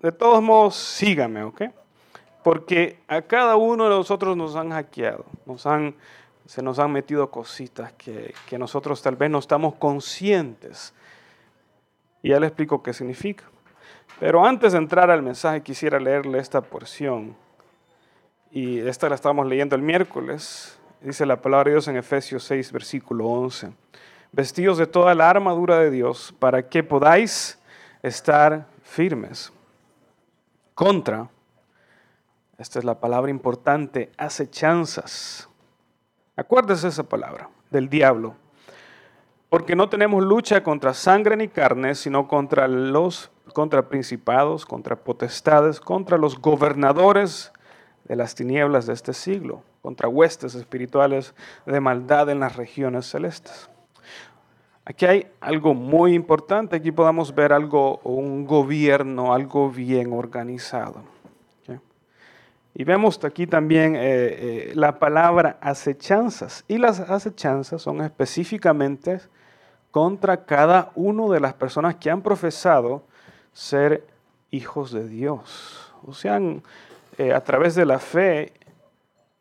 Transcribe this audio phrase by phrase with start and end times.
[0.00, 1.62] de todos modos, sígame, ¿ok?
[2.44, 5.96] Porque a cada uno de nosotros nos han hackeado, nos han,
[6.46, 10.94] se nos han metido cositas que, que nosotros tal vez no estamos conscientes.
[12.22, 13.44] Y ya le explico qué significa.
[14.20, 17.36] Pero antes de entrar al mensaje, quisiera leerle esta porción.
[18.50, 20.78] Y esta la estamos leyendo el miércoles.
[21.00, 23.72] Dice la palabra de Dios en Efesios 6, versículo 11.
[24.32, 27.58] Vestidos de toda la armadura de Dios para que podáis
[28.02, 29.52] estar firmes
[30.78, 31.28] contra,
[32.56, 35.48] esta es la palabra importante, acechanzas.
[36.36, 38.36] Acuérdese esa palabra, del diablo.
[39.48, 45.80] Porque no tenemos lucha contra sangre ni carne, sino contra los contra principados, contra potestades,
[45.80, 47.52] contra los gobernadores
[48.04, 51.34] de las tinieblas de este siglo, contra huestes espirituales
[51.66, 53.68] de maldad en las regiones celestes.
[54.88, 61.02] Aquí hay algo muy importante, aquí podemos ver algo, un gobierno, algo bien organizado.
[62.72, 66.64] Y vemos aquí también eh, eh, la palabra acechanzas.
[66.68, 69.20] Y las acechanzas son específicamente
[69.90, 73.02] contra cada uno de las personas que han profesado
[73.52, 74.06] ser
[74.50, 75.92] hijos de Dios.
[76.06, 76.40] O sea,
[77.18, 78.54] eh, a través de la fe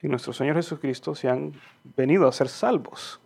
[0.01, 1.53] en nuestro Señor Jesucristo se han
[1.95, 3.21] venido a ser salvos.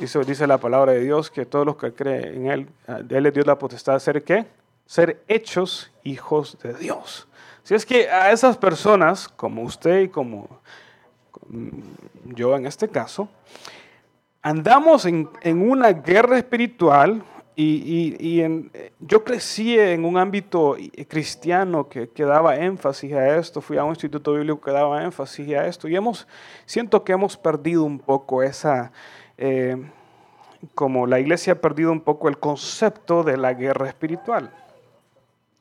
[0.00, 2.68] Dice, la palabra de Dios que todos los que creen en Él,
[3.10, 4.46] Él le dio la potestad de ser qué?
[4.86, 7.28] Ser hechos hijos de Dios.
[7.62, 10.48] Si es que a esas personas, como usted y como
[12.24, 13.28] yo en este caso,
[14.40, 17.22] andamos en, en una guerra espiritual
[17.54, 20.76] y, en, yo crecí en un ámbito
[21.08, 25.54] cristiano que, que, daba énfasis a esto, fui a un instituto bíblico que daba énfasis
[25.54, 26.26] a esto y hemos,
[26.64, 28.92] siento que hemos perdido un poco esa,
[29.40, 29.76] eh,
[30.74, 34.52] como la iglesia ha perdido un poco el concepto de la guerra espiritual.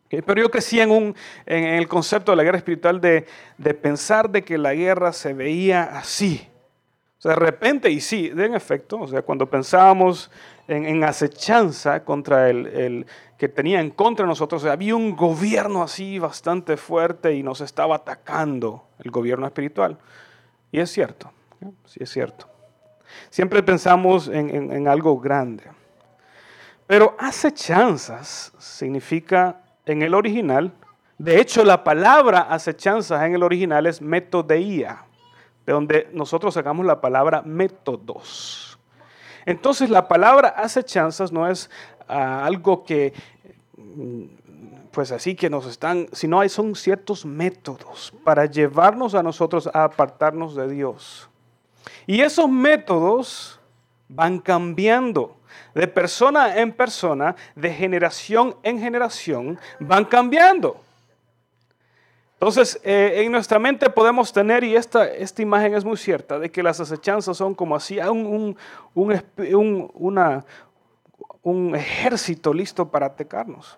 [0.09, 3.25] Pero yo crecí en, un, en el concepto de la guerra espiritual de,
[3.57, 6.47] de pensar de que la guerra se veía así.
[7.19, 10.31] O sea, de repente, y sí, en efecto, o sea, cuando pensábamos
[10.67, 13.05] en, acechanza contra el, el,
[13.37, 17.97] que tenía en contra de nosotros, había un gobierno así bastante fuerte y nos estaba
[17.97, 19.97] atacando el gobierno espiritual.
[20.71, 21.31] Y es cierto,
[21.85, 22.58] sí es cierto.
[23.29, 25.63] Siempre pensamos en, algo grande.
[26.87, 30.73] Pero acechanzas significa en el original,
[31.17, 35.05] de hecho la palabra acechanzas en el original es metodeía,
[35.65, 38.79] de donde nosotros sacamos la palabra métodos.
[39.45, 41.69] Entonces la palabra acechanzas no es
[42.07, 43.13] ah, algo que
[43.77, 44.23] mm,
[44.91, 49.83] pues así que nos están, sino hay son ciertos métodos para llevarnos a nosotros a
[49.83, 51.29] apartarnos de Dios.
[52.07, 53.59] Y esos métodos
[54.07, 55.37] van cambiando.
[55.73, 60.81] De persona en persona, de generación en generación, van cambiando.
[62.33, 66.49] Entonces, eh, en nuestra mente podemos tener, y esta, esta imagen es muy cierta, de
[66.49, 68.55] que las acechanzas son como así un,
[68.93, 70.43] un,
[71.43, 73.77] un ejército listo para atacarnos.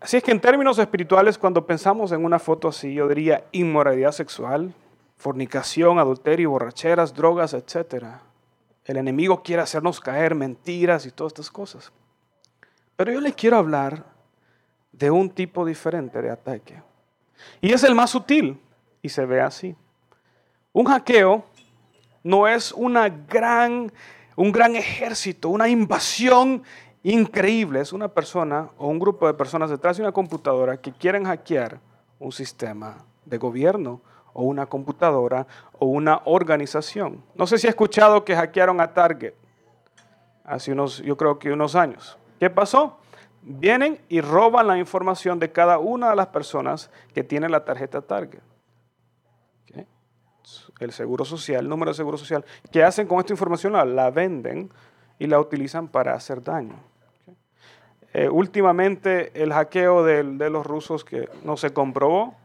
[0.00, 4.12] Así es que en términos espirituales, cuando pensamos en una foto así, yo diría inmoralidad
[4.12, 4.74] sexual,
[5.18, 8.04] fornicación, adulterio, borracheras, drogas, etc.
[8.84, 11.92] El enemigo quiere hacernos caer mentiras y todas estas cosas.
[12.96, 14.04] Pero yo le quiero hablar
[14.92, 16.82] de un tipo diferente de ataque.
[17.60, 18.60] Y es el más sutil
[19.02, 19.76] y se ve así.
[20.72, 21.44] Un hackeo
[22.22, 23.92] no es una gran,
[24.36, 26.62] un gran ejército, una invasión
[27.02, 27.80] increíble.
[27.80, 31.80] Es una persona o un grupo de personas detrás de una computadora que quieren hackear
[32.18, 34.00] un sistema de gobierno
[34.38, 35.48] o una computadora
[35.80, 37.24] o una organización.
[37.34, 39.34] No sé si ha escuchado que hackearon a Target
[40.44, 42.16] hace unos, yo creo que unos años.
[42.38, 42.98] ¿Qué pasó?
[43.42, 48.00] Vienen y roban la información de cada una de las personas que tienen la tarjeta
[48.00, 48.38] Target.
[50.78, 52.44] El seguro social, el número de seguro social.
[52.70, 53.72] ¿Qué hacen con esta información?
[53.72, 54.70] La, venden
[55.18, 56.76] y la utilizan para hacer daño.
[58.12, 62.36] Eh, últimamente el hackeo de los rusos que no se comprobó,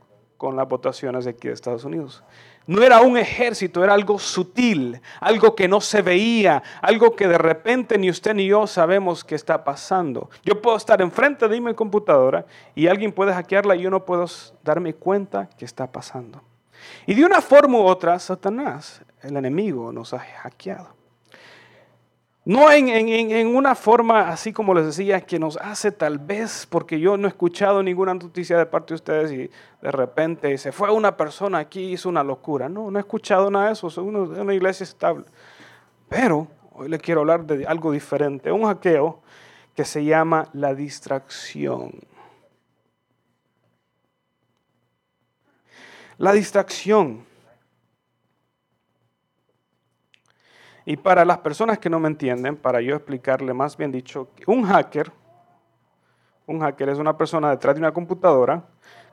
[0.44, 2.22] con las votaciones de aquí de Estados Unidos.
[2.68, 7.38] No era un ejército, era algo sutil, algo que no se veía, algo que de
[7.38, 10.30] repente ni usted ni yo sabemos qué está pasando.
[10.44, 12.46] Yo puedo estar enfrente de mi computadora
[12.76, 14.26] y alguien puede hackearla y yo no puedo
[14.66, 16.42] darme cuenta qué está pasando.
[17.08, 20.90] Y de una forma u otra, Satanás, el enemigo, nos ha hackeado.
[22.46, 26.68] No en, en, en, una forma así como les decía, que nos hace tal vez,
[26.70, 29.50] porque yo no he escuchado ninguna noticia de parte de ustedes y
[29.82, 32.68] de repente se fue una persona aquí y hizo una locura.
[32.68, 35.24] No, no he escuchado nada de eso, es una, una iglesia estable.
[36.10, 39.22] Pero hoy les quiero hablar de algo diferente, un hackeo
[39.74, 41.94] que se llama la distracción.
[46.18, 47.26] La distracción
[50.86, 54.64] Y para las personas que no me entienden, para yo explicarle más bien dicho, un
[54.64, 55.12] hacker,
[56.46, 58.64] un hacker es una persona detrás de una computadora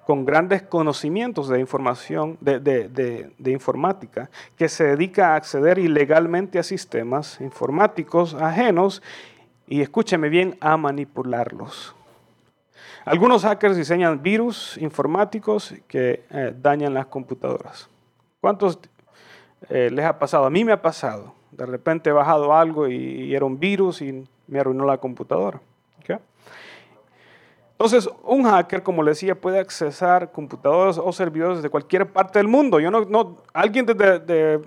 [0.04, 7.40] con grandes conocimientos de información, de, informática, que se dedica a acceder ilegalmente a sistemas
[7.40, 9.02] informáticos ajenos
[9.68, 11.94] y, escúcheme bien, a manipularlos.
[13.04, 17.88] Algunos hackers diseñan virus informáticos que eh, dañan las computadoras.
[18.40, 18.80] ¿Cuántos
[19.68, 20.44] eh, les ha pasado?
[20.44, 21.39] A mí me ha pasado.
[21.60, 25.60] De repente he bajado algo y, era un virus y me arruinó la computadora.
[27.72, 32.46] Entonces, un hacker, como le decía, puede accesar computadoras o servidores de cualquier parte del
[32.46, 32.78] mundo.
[32.78, 34.60] Yo no, alguien de,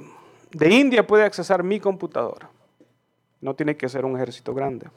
[0.67, 2.49] India puede accesar mi computadora.
[3.39, 4.87] No tiene que ser un ejército grande.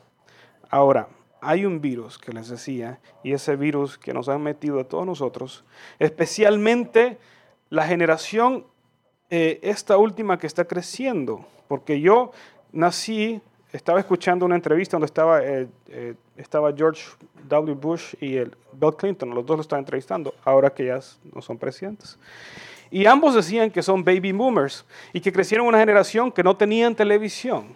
[0.71, 1.09] Ahora,
[1.43, 5.05] hay un virus que les decía, y ese virus que nos han metido a todos
[5.05, 5.67] nosotros,
[5.99, 7.19] especialmente
[7.69, 8.65] la generación,
[9.29, 12.33] eh, esta última que está creciendo, porque yo
[12.73, 13.41] nací
[13.73, 17.03] estaba escuchando una entrevista donde estaba, eh, eh, estaba George
[17.49, 17.75] W.
[17.75, 21.01] Bush y el Bill Clinton, los dos lo estaban entrevistando, ahora que ya
[21.35, 22.19] no son presidentes.
[22.91, 26.95] Y ambos decían que son baby boomers y que crecieron una generación que no tenían
[26.95, 27.75] televisión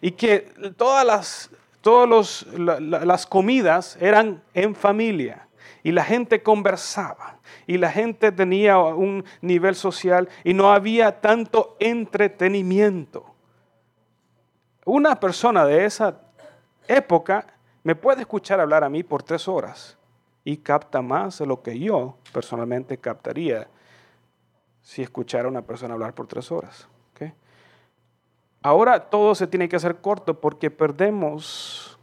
[0.00, 1.50] y que todas las,
[1.80, 5.45] todos las comidas eran en familia
[5.82, 11.76] y la gente conversaba y la gente tenía un nivel social y no había tanto
[11.80, 13.36] entretenimiento
[14.86, 16.20] una persona de esa
[16.88, 17.46] época
[17.82, 19.98] me puede escuchar hablar a mí por tres horas
[20.44, 23.68] y capta más de lo que yo personalmente captaría
[24.82, 26.88] si escuchara a una persona hablar por tres horas.
[28.62, 31.98] Ahora todo se tiene que hacer corto porque perdemos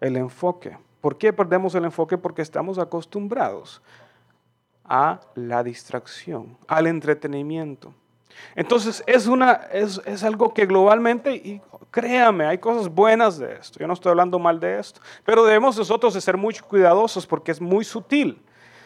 [0.00, 0.78] el enfoque.
[1.00, 2.18] ¿Por qué perdemos el enfoque?
[2.18, 3.82] Porque estamos acostumbrados
[4.84, 7.92] a la distracción, al entretenimiento.
[8.54, 11.60] Entonces es, una, es, es, algo que globalmente, y
[11.90, 15.76] créame, hay cosas buenas de esto, yo no estoy hablando mal de esto, pero debemos
[15.78, 18.42] nosotros de ser muy cuidadosos porque es muy sutil.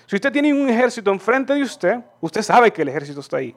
[0.06, 3.54] Si usted tiene un ejército enfrente de usted, usted sabe que el ejército está ahí.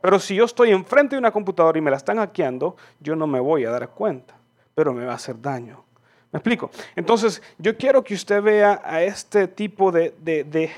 [0.00, 3.26] Pero si yo estoy enfrente de una computadora y me la están hackeando, yo no
[3.26, 4.36] me voy a dar cuenta,
[4.74, 5.84] pero me va a hacer daño.
[6.30, 6.70] ¿Me explico?
[6.94, 10.70] Entonces, yo quiero que usted vea a este tipo de, de, de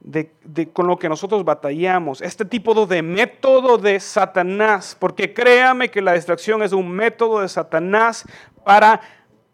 [0.00, 6.00] de, con lo que nosotros batallamos, este tipo de método de Satanás, porque créame que
[6.00, 8.24] la distracción es un método de Satanás
[8.64, 9.00] para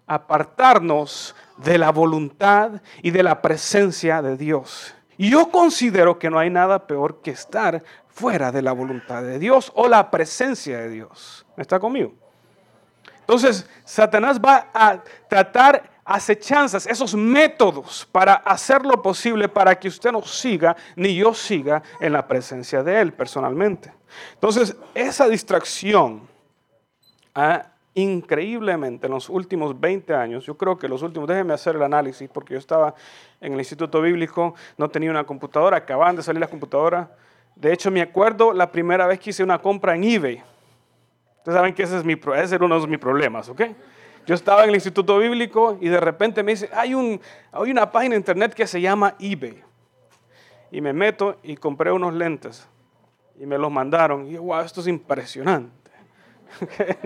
[0.06, 4.94] apartarnos de la voluntad y de la presencia de Dios.
[5.18, 9.38] Y yo considero que no hay nada peor que estar fuera de la voluntad de
[9.38, 11.46] Dios o la presencia de Dios.
[11.56, 12.14] ¿Está conmigo?
[13.26, 20.12] Entonces, Satanás va a tratar acechanzas, esos métodos para hacer lo posible para que usted
[20.12, 23.92] no siga ni yo siga en la presencia de Él personalmente.
[24.34, 26.28] Entonces, esa distracción,
[27.34, 31.82] ah, increíblemente en los últimos 20 años, yo creo que los últimos, déjenme hacer el
[31.82, 32.94] análisis, porque yo estaba
[33.40, 37.10] en el Instituto Bíblico, no tenía una computadora, acababan de salir la computadora.
[37.56, 40.42] De hecho, me acuerdo la primera vez que hice una compra en eBay.
[41.46, 43.62] Ustedes saben que ese, es mi, ese era uno de mis problemas, ¿ok?
[44.26, 47.20] Yo estaba en el Instituto Bíblico y de repente me dice, hay, un,
[47.52, 49.62] hay una página de internet que se llama eBay.
[50.72, 52.68] Y me meto y compré unos lentes.
[53.38, 54.26] Y me los mandaron.
[54.26, 55.92] Y yo, wow, esto es impresionante.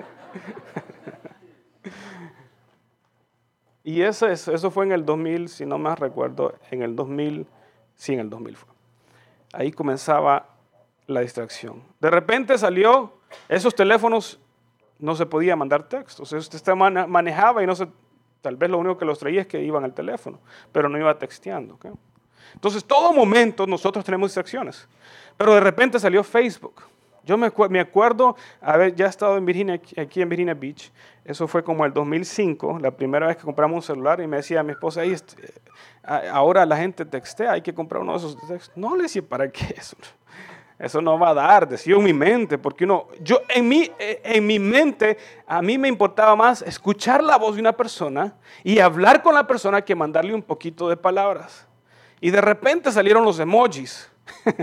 [3.84, 7.46] y eso, eso fue en el 2000, si no más recuerdo, en el 2000,
[7.94, 8.70] sí, en el 2000 fue.
[9.52, 10.48] Ahí comenzaba
[11.06, 11.82] la distracción.
[12.00, 14.38] De repente salió esos teléfonos
[14.98, 16.32] no se podía mandar textos.
[16.32, 17.88] Usted manejaba y no se,
[18.40, 20.38] tal vez lo único que los traía es que iban al teléfono,
[20.72, 21.78] pero no iba texteando.
[22.54, 24.88] Entonces, todo momento nosotros tenemos distracciones.
[25.36, 26.82] Pero de repente salió Facebook.
[27.24, 30.90] Yo me, acuerdo haber ya estado en Virginia, aquí en Virginia Beach.
[31.24, 34.62] Eso fue como el 2005, la primera vez que compramos un celular y me decía
[34.62, 35.52] mi esposa, este,
[36.02, 38.76] ahora la gente textea, hay que comprar uno de esos textos.
[38.76, 39.96] No le decía, ¿para qué eso?
[40.80, 44.58] Eso no va a dar, decía mi mente, porque uno, yo en mi, en mi
[44.58, 48.32] mente, a mí me importaba más escuchar la voz de una persona
[48.64, 51.66] y hablar con la persona que mandarle un poquito de palabras.
[52.18, 54.10] Y de repente salieron los emojis.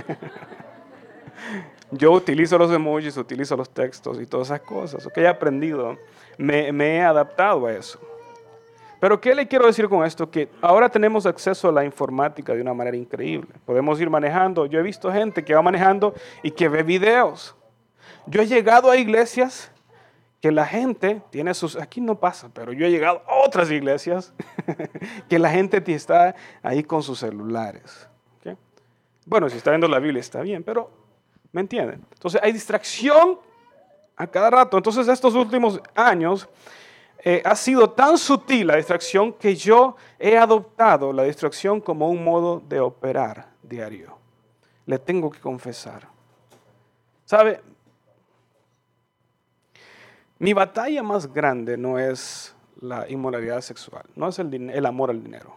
[1.92, 5.08] yo utilizo los emojis, utilizo los textos y todas esas cosas.
[5.14, 6.00] que he aprendido,
[6.40, 8.00] me, me he adaptado a eso.
[9.00, 10.30] Pero ¿qué le quiero decir con esto?
[10.30, 13.50] Que ahora tenemos acceso a la informática de una manera increíble.
[13.66, 14.66] Podemos ir manejando.
[14.66, 17.56] Yo he visto gente que va manejando y que ve videos.
[18.26, 19.72] Yo he llegado a iglesias
[20.42, 24.34] que la gente tiene sus, aquí no pasa, pero yo he llegado a otras iglesias
[25.30, 28.08] que la gente está ahí con sus celulares.
[29.26, 30.90] Bueno, si está viendo la Biblia está bien, pero
[31.52, 32.02] ¿me entienden?
[32.14, 33.38] Entonces hay distracción
[34.16, 34.78] a cada rato.
[34.78, 36.48] Entonces estos últimos años
[37.24, 42.24] eh, ha sido tan sutil la distracción que yo he adoptado la distracción como un
[42.24, 44.18] modo de operar diario.
[44.86, 46.08] Le tengo que confesar.
[47.26, 47.62] ¿Sabe?
[50.40, 55.56] Mi batalla más grande no es la inmoralidad sexual, no es el, amor al dinero,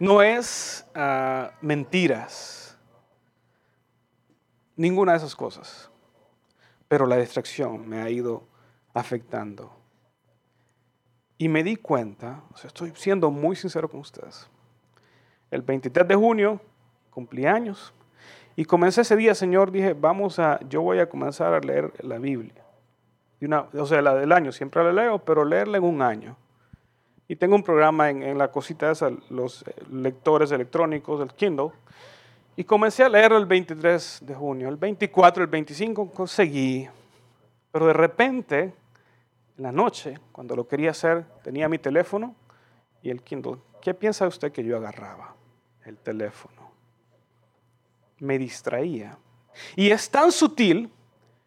[0.00, 2.76] no es ah, mentiras,
[4.74, 5.90] ninguna de esas cosas,
[6.88, 8.42] pero la distracción me ha ido
[8.92, 9.75] afectando.
[11.38, 14.48] Y me di cuenta, estoy siendo muy sincero con ustedes,
[15.50, 16.60] el 23 de junio
[17.10, 17.92] cumplí años
[18.56, 22.18] y comencé ese día, Señor, dije, vamos a, yo voy a comenzar a leer la
[22.18, 22.64] Biblia.
[23.42, 26.36] Una, o sea, la del año, siempre la leo, pero leerla en un año.
[27.28, 31.70] Y tengo un programa en, la cosita esa, los eh, lectores electrónicos, el Kindle.
[32.56, 34.70] Y comencé a leerlo el 23 de junio.
[34.70, 36.88] El 24, el 25 conseguí.
[37.72, 38.72] Pero de repente,
[39.56, 42.34] en la noche, cuando lo quería hacer, tenía mi teléfono
[43.02, 43.56] y el Kindle.
[43.80, 45.34] ¿Qué piensa usted que yo agarraba?
[45.84, 46.70] El teléfono.
[48.18, 49.16] Me distraía.
[49.74, 50.92] Y es tan sutil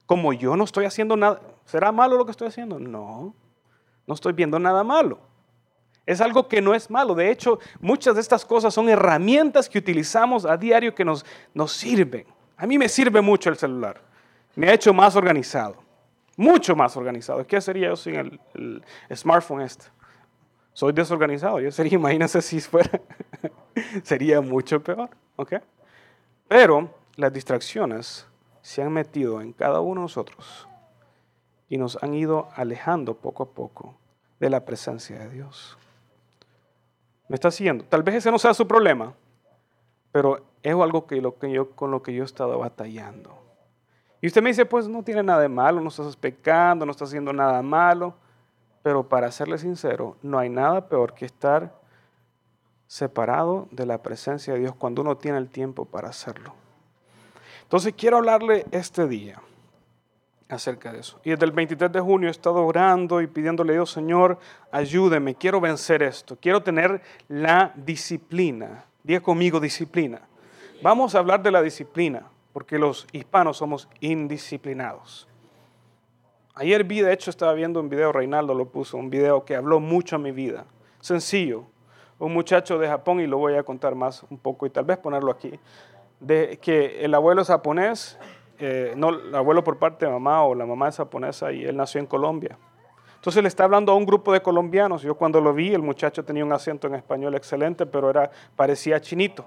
[0.05, 1.39] como yo no estoy haciendo nada.
[1.65, 2.79] ¿Será malo lo que estoy haciendo?
[2.79, 3.35] No,
[4.07, 5.19] no estoy viendo nada malo.
[6.05, 7.13] Es algo que no es malo.
[7.13, 11.23] De hecho, muchas de estas cosas son herramientas que utilizamos a diario que nos,
[11.53, 12.25] nos sirven.
[12.57, 14.01] A mí me sirve mucho el celular.
[14.55, 15.88] Me ha hecho más organizado.
[16.39, 17.45] Mucho más organizado.
[17.45, 18.81] ¿Qué sería yo sin el,
[19.13, 19.87] smartphone este?
[20.71, 21.59] Soy desorganizado.
[21.59, 23.01] Yo sería, imagínense si fuera,
[24.03, 25.09] sería mucho peor.
[25.35, 25.55] ¿Ok?
[26.47, 28.25] Pero las distracciones
[28.61, 30.65] se han metido en cada uno de nosotros
[31.67, 33.97] y nos han ido alejando poco a poco
[34.39, 35.77] de la presencia de Dios.
[37.27, 37.83] ¿Me está siguiendo?
[37.83, 39.13] Tal vez ese no sea su problema,
[40.13, 43.48] pero es algo que, lo que yo, con lo que yo he estado batallando.
[44.21, 47.09] Y usted me dice, pues no tiene nada de malo, no estás pecando, no estás
[47.09, 48.15] haciendo nada malo,
[48.83, 51.79] pero para serle sincero, no hay nada peor que estar
[52.87, 56.53] separado de la presencia de Dios cuando uno tiene el tiempo para hacerlo.
[57.63, 59.39] Entonces quiero hablarle este día
[60.49, 61.19] acerca de eso.
[61.23, 64.39] Y desde el 23 de junio he estado orando y pidiéndole a Dios, Señor,
[64.71, 68.85] ayúdeme, quiero vencer esto, quiero tener la disciplina.
[69.03, 70.21] Diga conmigo disciplina.
[70.81, 75.27] Vamos a hablar de la disciplina, porque los hispanos somos indisciplinados.
[76.55, 79.79] Ayer vi, de hecho estaba viendo un video, Reinaldo lo puso, un video que habló
[79.79, 80.65] mucho a mi vida.
[80.99, 81.65] Sencillo.
[82.17, 84.97] Un muchacho de Japón, y lo voy a contar más un poco y tal vez
[84.97, 85.57] ponerlo aquí,
[86.19, 88.19] de que el abuelo es japonés
[88.59, 91.77] eh, no, el abuelo por parte de mamá o la mamá es japonesa y él
[91.77, 92.57] nació en Colombia.
[93.15, 95.01] Entonces le está hablando a un grupo de colombianos.
[95.01, 98.99] Yo cuando lo vi, el muchacho tenía un acento en español excelente, pero era, parecía
[98.99, 99.45] chinito.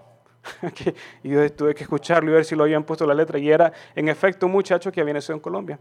[1.22, 3.38] y yo tuve que escucharlo y ver si lo habían puesto la letra.
[3.38, 5.78] Y era, en efecto, un muchacho que había nacido en Colombia.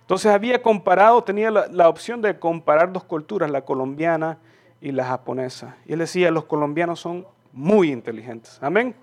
[0.00, 4.38] Entonces había comparado, tenía la, opción de comparar dos culturas, la colombiana
[4.80, 5.76] y la japonesa.
[5.84, 8.58] Y él decía, los colombianos son muy inteligentes.
[8.62, 8.94] Amén.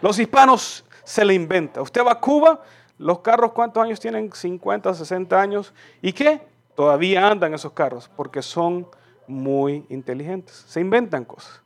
[0.00, 1.82] Los hispanos se le inventa.
[1.82, 2.62] Usted va a Cuba,
[2.98, 4.32] los carros cuántos años tienen?
[4.32, 5.74] 50, 60 años.
[6.00, 6.40] ¿Y qué?
[6.74, 8.88] Todavía andan esos carros porque son
[9.26, 10.64] muy inteligentes.
[10.66, 11.60] Se inventan cosas,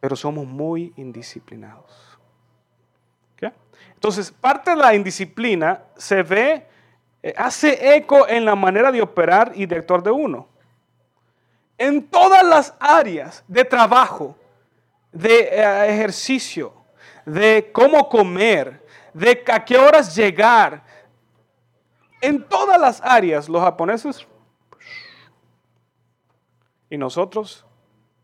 [0.00, 2.08] pero somos muy indisciplinados.
[3.98, 6.68] Entonces, parte de la indisciplina se ve,
[7.20, 10.48] eh, hace eco en la manera de operar y de actuar de uno.
[11.76, 14.36] En todas las áreas de trabajo,
[15.10, 16.72] de eh, ejercicio,
[17.26, 20.84] de cómo comer, de a qué horas llegar.
[22.20, 24.28] En todas las áreas, los japoneses
[26.88, 27.66] y nosotros,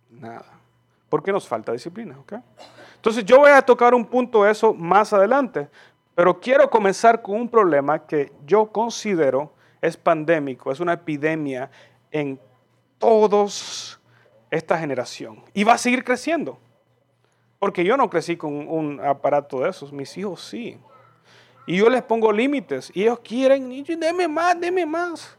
[0.09, 0.54] nada.
[1.15, 2.19] Porque nos falta disciplina.
[2.97, 5.69] Entonces yo voy a tocar un punto de eso más adelante,
[6.13, 11.71] pero quiero comenzar con un problema que yo considero es pandémico, es una epidemia
[12.11, 12.41] en
[12.99, 14.01] todos
[14.51, 16.59] esta generación y va a seguir creciendo.
[17.61, 20.81] Porque yo no crecí con un aparato de esos, mis hijos sí.
[21.65, 25.39] Y yo les pongo límites y ellos quieren, deme más, deme más.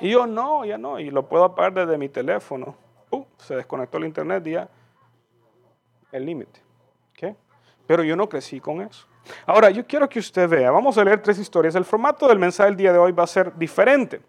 [0.00, 2.83] Y yo no, ya no, y lo puedo apagar desde mi teléfono.
[3.14, 4.68] Uh, se desconectó el internet ya
[6.12, 6.64] el límite.
[7.86, 9.06] Pero yo no crecí con eso.
[9.46, 11.74] Ahora, yo quiero que usted vea, vamos a leer tres historias.
[11.74, 14.20] El formato del mensaje del día de hoy va a ser diferente.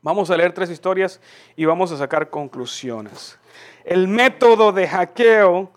[0.00, 1.20] Vamos a leer tres historias
[1.54, 3.38] y vamos a sacar conclusiones.
[3.84, 5.70] El método de hackeo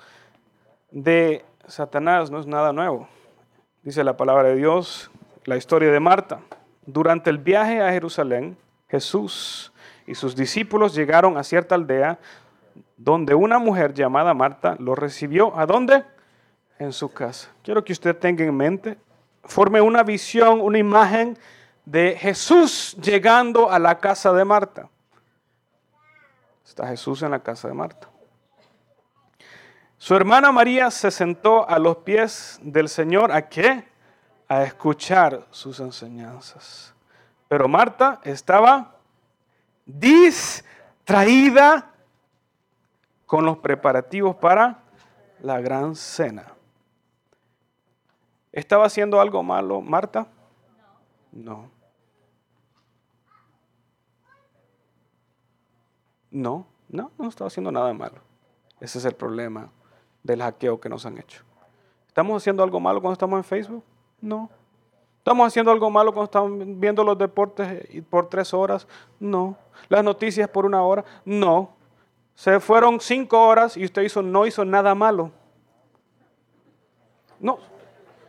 [0.89, 3.07] de Satanás no es nada nuevo.
[3.83, 5.11] Dice la palabra de Dios,
[5.43, 6.41] la historia de Marta.
[6.87, 8.57] Durante el viaje a Jerusalén,
[8.89, 9.71] Jesús
[10.07, 12.19] y sus discípulos llegaron a cierta aldea
[12.97, 15.57] donde una mujer llamada Marta lo recibió.
[15.57, 16.03] ¿A dónde?
[16.79, 17.49] En su casa.
[17.63, 18.97] Quiero que usted tenga en mente,
[19.43, 21.37] forme una visión, una imagen
[21.85, 24.89] de Jesús llegando a la casa de Marta.
[26.65, 28.09] Está Jesús en la casa de Marta.
[29.97, 33.31] Su hermana María se sentó a los pies del Señor.
[33.31, 33.87] ¿A qué?
[34.47, 36.93] A escuchar sus enseñanzas.
[37.47, 38.94] Pero Marta estaba
[39.85, 41.51] distraída
[43.25, 44.79] con los preparativos para
[45.41, 46.53] la gran cena.
[48.51, 50.27] ¿Estaba haciendo algo malo Marta?
[51.31, 51.69] No.
[56.31, 58.17] No, no, no estaba haciendo nada malo.
[58.79, 59.69] Ese es el problema
[60.23, 61.43] del hackeo que nos han hecho.
[62.07, 63.83] ¿Estamos haciendo algo malo cuando estamos en Facebook?
[64.21, 64.49] No.
[65.25, 68.87] ¿Estamos haciendo algo malo cuando estamos viendo los deportes por tres horas?
[69.19, 69.57] No.
[69.89, 71.03] ¿Las noticias por una hora?
[71.25, 71.75] No.
[72.35, 75.31] Se fueron cinco horas y usted hizo, no hizo nada malo.
[77.39, 77.57] No.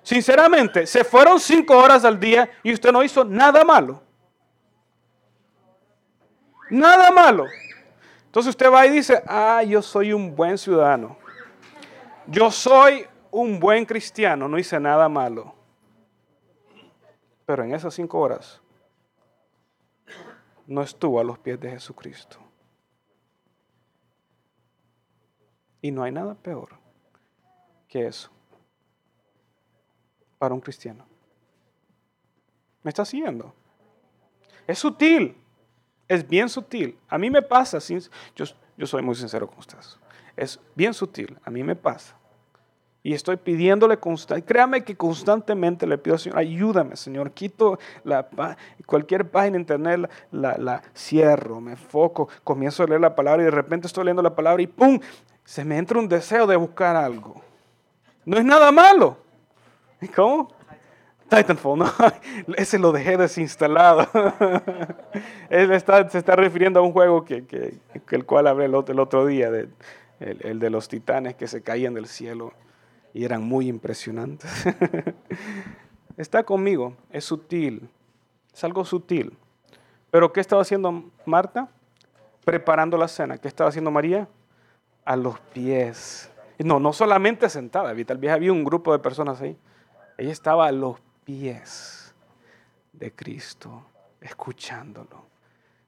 [0.02, 4.00] Sinceramente, se fueron cinco horas al día y usted no hizo nada malo.
[6.70, 7.44] Nada malo.
[8.24, 11.18] Entonces usted va y dice, ah, yo soy un buen ciudadano.
[12.26, 15.55] Yo soy un buen cristiano, no hice nada malo.
[17.46, 18.60] Pero en esas cinco horas
[20.66, 22.38] no estuvo a los pies de Jesucristo.
[25.80, 26.70] Y no hay nada peor
[27.86, 28.30] que eso
[30.38, 31.06] para un cristiano.
[32.82, 33.54] ¿Me está siguiendo?
[34.66, 35.36] Es sutil,
[36.08, 36.98] es bien sutil.
[37.08, 38.44] A mí me pasa, yo,
[38.76, 39.98] yo soy muy sincero con ustedes.
[40.34, 42.16] Es bien sutil, a mí me pasa
[43.06, 48.26] y estoy pidiéndole constantemente, créame que constantemente le pido al Señor, ayúdame Señor, quito la,
[48.84, 53.52] cualquier página internet, la, la, cierro, me enfoco, comienzo a leer la palabra y de
[53.52, 54.98] repente estoy leyendo la palabra y ¡pum!
[55.44, 57.40] Se me entra un deseo de buscar algo.
[58.24, 59.18] No es nada malo.
[60.16, 60.48] ¿Cómo?
[61.28, 61.92] Titanfall, no,
[62.56, 64.08] ese lo dejé desinstalado.
[65.48, 67.78] Él está, se está refiriendo a un juego que, que,
[68.10, 69.68] el cual hablé el otro, el otro día, de,
[70.18, 72.52] el, el de los titanes que se caían del cielo
[73.16, 74.50] y eran muy impresionantes.
[76.18, 77.88] Está conmigo, es sutil,
[78.52, 79.34] es algo sutil.
[80.10, 81.70] Pero ¿qué estaba haciendo Marta?
[82.44, 83.38] Preparando la cena.
[83.38, 84.28] ¿Qué estaba haciendo María?
[85.06, 86.30] A los pies.
[86.58, 89.56] No, no solamente sentada, tal vez había un grupo de personas ahí.
[90.18, 92.14] Ella estaba a los pies
[92.92, 93.82] de Cristo,
[94.20, 95.24] escuchándolo.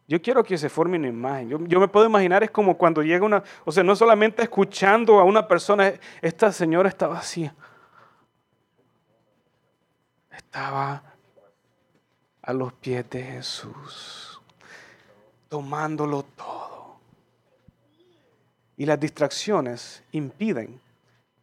[0.09, 1.51] Yo quiero que se forme una imagen.
[1.51, 5.25] Yo, me puedo imaginar, es como cuando llega una, o sea, no solamente escuchando a
[5.25, 5.93] una persona,
[6.23, 7.51] esta señora estaba así.
[10.31, 11.03] Estaba
[12.41, 14.41] a los pies de Jesús,
[15.51, 16.97] tomándolo todo.
[18.79, 20.81] Y las distracciones impiden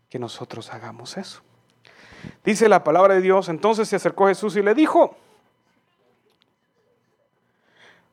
[0.09, 1.43] que nosotros hagamos eso.
[2.43, 5.15] Dice la palabra de Dios, entonces se acercó Jesús y le dijo,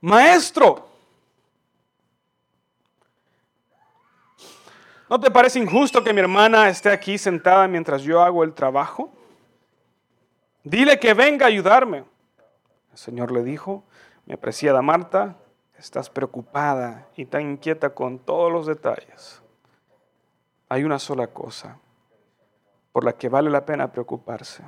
[0.02, 0.88] maestro.
[5.08, 9.12] ¿No te parece injusto que mi hermana esté aquí sentada mientras yo hago el trabajo?
[10.64, 12.04] Dile que venga a ayudarme.
[12.92, 13.84] El Señor le dijo,
[14.26, 15.36] mi apreciada Marta,
[15.78, 19.42] estás preocupada y tan inquieta con todos los detalles.
[20.68, 21.78] Hay una sola cosa
[22.92, 24.62] por la que vale la pena preocuparse.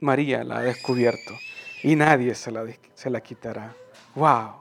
[0.00, 1.34] María la ha descubierto
[1.82, 2.64] y nadie se la,
[2.94, 3.74] se la quitará.
[4.14, 4.54] Wow.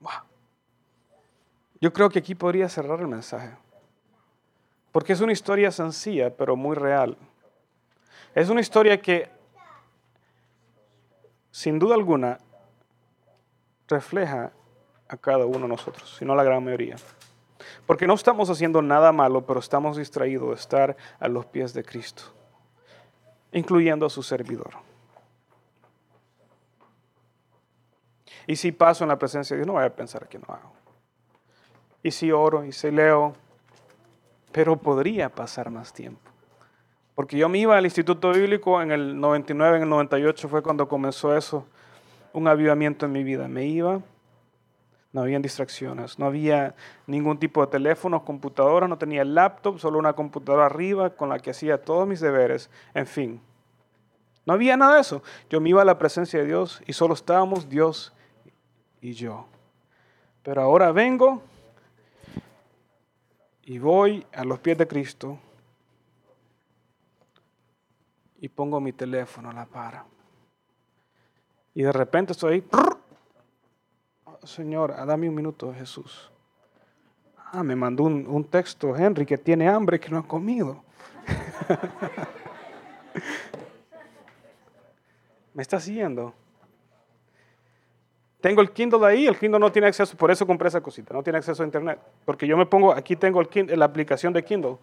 [0.00, 0.10] Wow.
[1.80, 3.50] Yo creo que aquí podría cerrar el mensaje.
[4.90, 7.18] Porque es una historia sencilla, pero muy real.
[8.34, 9.28] Es una historia que,
[11.50, 12.38] sin duda alguna,
[13.88, 14.52] refleja
[15.08, 16.96] a cada uno de nosotros, si no la gran mayoría.
[17.84, 21.84] Porque no estamos haciendo nada malo, pero estamos distraídos de estar a los pies de
[21.84, 22.35] Cristo
[23.56, 24.74] incluyendo a su servidor.
[28.46, 30.72] Y si paso en la presencia de Dios, no voy a pensar que no hago.
[32.02, 33.34] Y si oro y si leo,
[34.52, 36.30] pero podría pasar más tiempo.
[37.14, 40.86] Porque yo me iba al Instituto Bíblico en el 99, en el 98 fue cuando
[40.86, 41.66] comenzó eso,
[42.34, 43.48] un avivamiento en mi vida.
[43.48, 44.02] Me iba,
[45.16, 46.74] no había distracciones, no había
[47.06, 51.52] ningún tipo de teléfono, computadora, no tenía laptop, solo una computadora arriba con la que
[51.52, 53.40] hacía todos mis deberes, en fin.
[54.44, 55.22] No había nada de eso.
[55.48, 58.12] Yo me iba a la presencia de Dios y solo estábamos Dios
[59.00, 59.46] y yo.
[60.42, 61.40] Pero ahora vengo
[63.62, 65.38] y voy a los pies de Cristo
[68.38, 70.04] y pongo mi teléfono a la para.
[71.72, 72.64] Y de repente estoy ahí
[74.46, 76.30] Señor, dame un minuto, Jesús.
[77.52, 80.82] Ah, me mandó un, un texto, Henry, que tiene hambre, que no ha comido.
[85.54, 86.32] ¿Me está siguiendo?
[88.40, 91.22] Tengo el Kindle ahí, el Kindle no tiene acceso, por eso compré esa cosita, no
[91.22, 91.98] tiene acceso a internet.
[92.24, 94.76] Porque yo me pongo, aquí tengo el la aplicación de Kindle.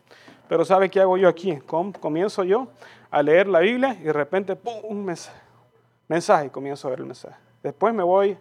[0.49, 1.57] Pero ¿sabe qué hago yo aquí?
[2.01, 2.67] comienzo yo
[3.09, 4.73] a leer la Biblia y de repente, ¡pum!
[4.83, 5.39] un mensaje,
[6.09, 7.37] mensaje comienzo a ver el mensaje.
[7.61, 8.37] Después me voy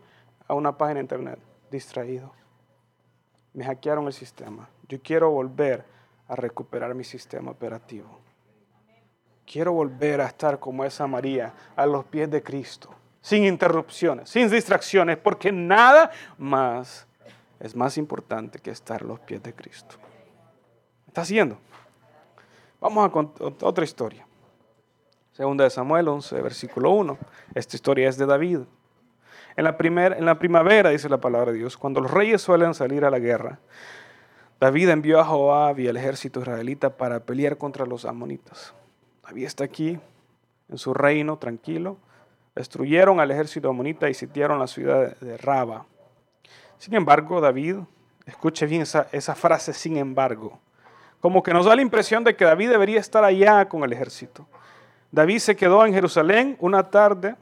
[0.53, 1.39] a una página de internet,
[1.71, 2.31] distraído.
[3.55, 4.69] Me hackearon el sistema.
[4.87, 5.83] Yo quiero volver
[6.29, 8.21] a recuperar mi sistema operativo.
[9.47, 12.91] Quiero volver a estar como esa María, a los pies de Cristo,
[13.23, 17.07] sin interrupciones, sin distracciones, porque nada más
[17.59, 19.97] es más importante que estar a los pies de Cristo.
[21.07, 21.57] ¿Está haciendo?
[22.79, 24.27] Vamos a contar otra historia.
[25.33, 27.17] Segunda de Samuel 11, versículo 1.
[27.55, 28.61] Esta historia es de David.
[29.57, 33.05] En la, en la primavera, dice la palabra de Dios, cuando los reyes suelen salir
[33.05, 33.59] a la guerra,
[34.61, 38.73] David envió a Joab y al ejército israelita para pelear contra los amonitas.
[39.25, 39.99] David está aquí,
[40.69, 41.97] en su reino, tranquilo.
[42.55, 45.87] Destruyeron al ejército amonita y sitiaron la ciudad de Raba.
[46.79, 47.77] Sin embargo, David,
[48.27, 50.59] escuche bien esa, esa frase, sin embargo,
[51.21, 54.47] como que nos da la impresión de que David debería estar allá con el ejército.
[55.11, 57.37] David se quedó en Jerusalén una tarde,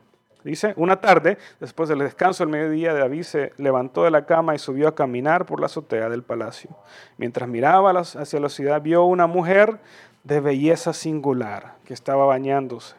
[0.45, 4.59] dice, una tarde, después del descanso del mediodía, David se levantó de la cama y
[4.59, 6.71] subió a caminar por la azotea del palacio.
[7.17, 9.81] Mientras miraba hacia la ciudad, vio una mujer
[10.25, 12.97] de belleza singular que estaba bañándose.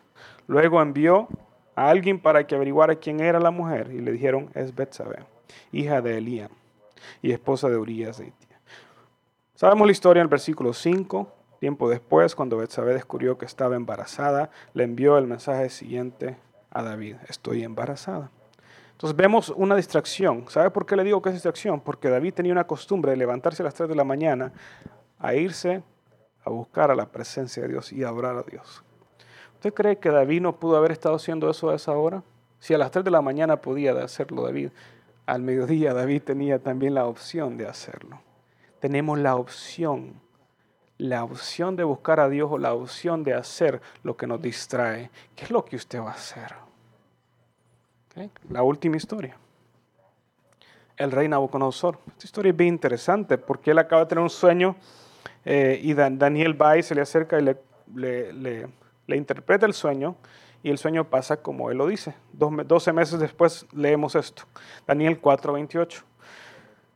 [0.47, 1.27] Luego envió
[1.75, 5.19] a alguien para que averiguara quién era la mujer y le dijeron, es Betsabé,
[5.71, 6.49] hija de Elías
[7.21, 8.59] y esposa de Urias de Itia.
[9.55, 11.31] Sabemos la historia en el versículo 5.
[11.59, 16.35] Tiempo después, cuando Betsabé descubrió que estaba embarazada, le envió el mensaje siguiente
[16.71, 18.31] a David, estoy embarazada.
[18.91, 20.45] Entonces vemos una distracción.
[20.49, 21.81] ¿Sabe por qué le digo que es distracción?
[21.81, 24.51] Porque David tenía una costumbre de levantarse a las 3 de la mañana
[25.19, 25.83] a irse
[26.43, 28.83] a buscar a la presencia de Dios y a adorar a Dios.
[29.55, 32.23] ¿Usted cree que David no pudo haber estado haciendo eso a esa hora?
[32.59, 34.69] Si a las 3 de la mañana podía hacerlo David,
[35.25, 38.21] al mediodía David tenía también la opción de hacerlo.
[38.79, 40.21] Tenemos la opción,
[41.01, 45.09] la opción de buscar a Dios o la opción de hacer lo que nos distrae.
[45.35, 46.53] ¿Qué es lo que usted va a hacer?
[48.49, 49.35] La última historia.
[50.95, 51.97] El rey Nabucodonosor.
[52.07, 54.75] Esta historia es bien interesante porque él acaba de tener un sueño
[55.43, 57.49] eh, y Daniel va y se le acerca y
[57.95, 58.67] le,
[59.07, 60.15] interpreta el sueño
[60.61, 62.13] y el sueño pasa como él lo dice.
[62.33, 64.43] 12 meses después leemos esto.
[64.85, 66.03] Daniel 4:28.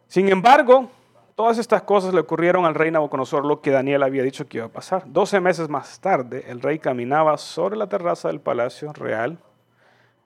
[0.07, 0.91] Sin embargo,
[1.35, 4.67] todas estas cosas le ocurrieron al rey Nabucodonosor, lo que Daniel había dicho que iba
[4.67, 5.03] a pasar.
[5.05, 9.37] 12 meses más tarde, el rey caminaba sobre la terraza del palacio real.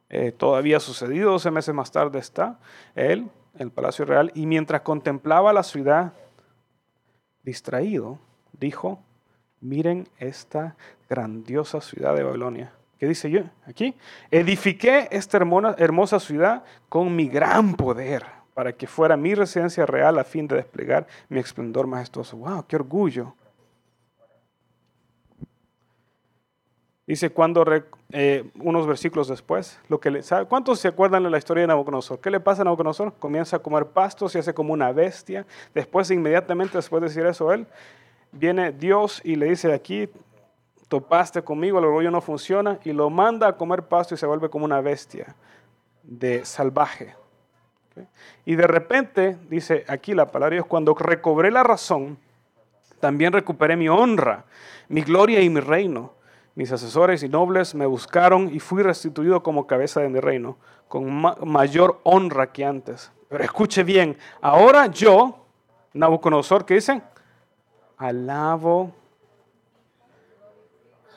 [0.09, 2.59] Eh, todavía sucedido, 12 meses más tarde está
[2.95, 6.13] él, el palacio real, y mientras contemplaba la ciudad
[7.43, 8.19] distraído,
[8.53, 8.99] dijo,
[9.59, 10.75] miren esta
[11.09, 12.73] grandiosa ciudad de Babilonia.
[12.99, 13.95] ¿Qué dice yo aquí?
[14.29, 15.37] Edifiqué esta
[15.77, 20.57] hermosa ciudad con mi gran poder para que fuera mi residencia real a fin de
[20.57, 22.35] desplegar mi esplendor majestuoso.
[22.35, 22.65] ¡Wow!
[22.67, 23.33] ¡Qué orgullo!
[27.07, 27.63] Dice cuando,
[28.11, 32.19] eh, unos versículos después, lo que ¿cuántos se acuerdan de la historia de Nabucodonosor?
[32.19, 33.13] ¿Qué le pasa a Nabucodonosor?
[33.13, 35.45] Comienza a comer pasto, se hace como una bestia.
[35.73, 37.65] Después, inmediatamente después de decir eso, él,
[38.33, 40.09] viene Dios y le dice aquí,
[40.89, 44.49] topaste conmigo, el orgullo no funciona, y lo manda a comer pasto y se vuelve
[44.49, 45.33] como una bestia
[46.03, 47.15] de salvaje.
[48.45, 52.17] Y de repente, dice aquí la palabra de Dios, cuando recobré la razón,
[52.99, 54.45] también recuperé mi honra,
[54.87, 56.19] mi gloria y mi reino
[56.59, 60.57] mis asesores y nobles me buscaron y fui restituido como cabeza de mi reino,
[60.89, 61.09] con
[61.45, 63.13] mayor honra que antes.
[63.29, 65.45] Pero escuche bien, ahora yo,
[65.93, 67.01] Nabucodonosor, ¿qué dicen?
[67.97, 68.93] Alabo,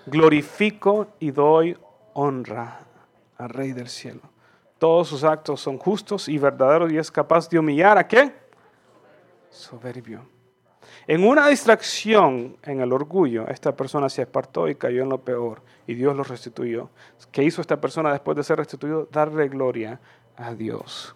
[0.06, 1.76] glorifico y doy
[2.14, 2.78] honra
[3.36, 4.20] al Rey del cielo.
[4.82, 8.32] Todos sus actos son justos y verdaderos y es capaz de humillar a qué?
[9.48, 10.26] Soberbio.
[11.06, 15.62] En una distracción en el orgullo, esta persona se apartó y cayó en lo peor
[15.86, 16.90] y Dios lo restituyó.
[17.30, 19.06] ¿Qué hizo esta persona después de ser restituido?
[19.12, 20.00] Darle gloria
[20.36, 21.14] a Dios.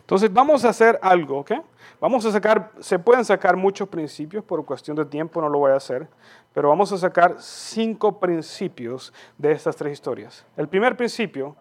[0.00, 1.52] Entonces vamos a hacer algo, ¿ok?
[2.00, 5.70] Vamos a sacar, se pueden sacar muchos principios, por cuestión de tiempo no lo voy
[5.70, 6.08] a hacer,
[6.52, 10.44] pero vamos a sacar cinco principios de estas tres historias.
[10.56, 11.54] El primer principio,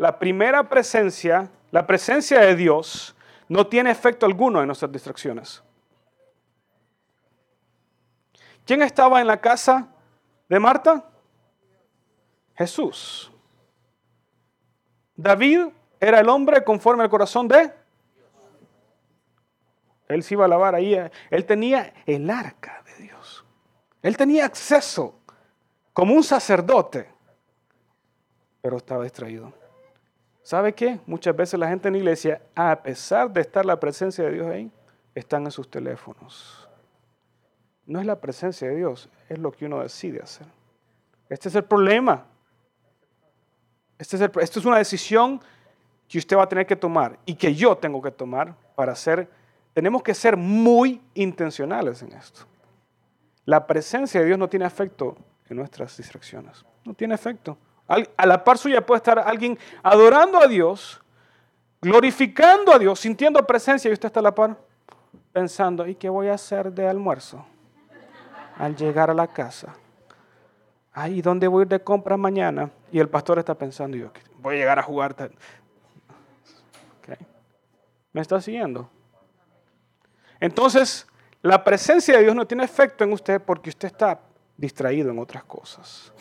[0.00, 3.14] la primera presencia, la presencia de Dios
[3.48, 5.62] no tiene efecto alguno en nuestras distracciones.
[8.64, 9.88] ¿Quién estaba en la casa
[10.48, 11.04] de Marta?
[12.54, 13.30] Jesús.
[15.16, 15.66] David
[16.00, 17.70] era el hombre conforme al corazón de
[20.08, 20.96] Él se iba a lavar ahí.
[21.28, 23.44] Él tenía el arca de Dios.
[24.00, 25.20] Él tenía acceso
[25.92, 27.06] como un sacerdote,
[28.62, 29.59] pero estaba distraído.
[30.42, 31.00] ¿Sabe qué?
[31.06, 34.46] Muchas veces la gente en la iglesia, a pesar de estar la presencia de Dios
[34.46, 34.70] ahí,
[35.14, 36.68] están en sus teléfonos.
[37.86, 40.46] No es la presencia de Dios, es lo que uno decide hacer.
[41.28, 42.26] Este es el problema.
[43.98, 45.40] Este es esto es una decisión
[46.08, 49.28] que usted va a tener que tomar y que yo tengo que tomar para ser,
[49.72, 52.46] tenemos que ser muy intencionales en esto.
[53.44, 55.16] La presencia de Dios no tiene efecto
[55.48, 56.64] en nuestras distracciones.
[56.84, 57.58] No tiene efecto.
[58.16, 61.00] A la par suya puede estar alguien adorando a Dios,
[61.82, 64.56] glorificando a Dios, sintiendo presencia y usted está a la par
[65.32, 67.44] pensando, ¿y qué voy a hacer de almuerzo
[68.56, 69.74] al llegar a la casa?
[70.92, 72.70] Ay, ¿dónde voy a ir de compras mañana?
[72.92, 75.14] Y el pastor está pensando, yo voy a llegar a jugar.
[78.12, 78.88] ¿Me está siguiendo?
[80.38, 81.06] Entonces,
[81.42, 84.20] la presencia de Dios no tiene efecto en usted porque usted está
[84.56, 86.12] distraído en otras cosas.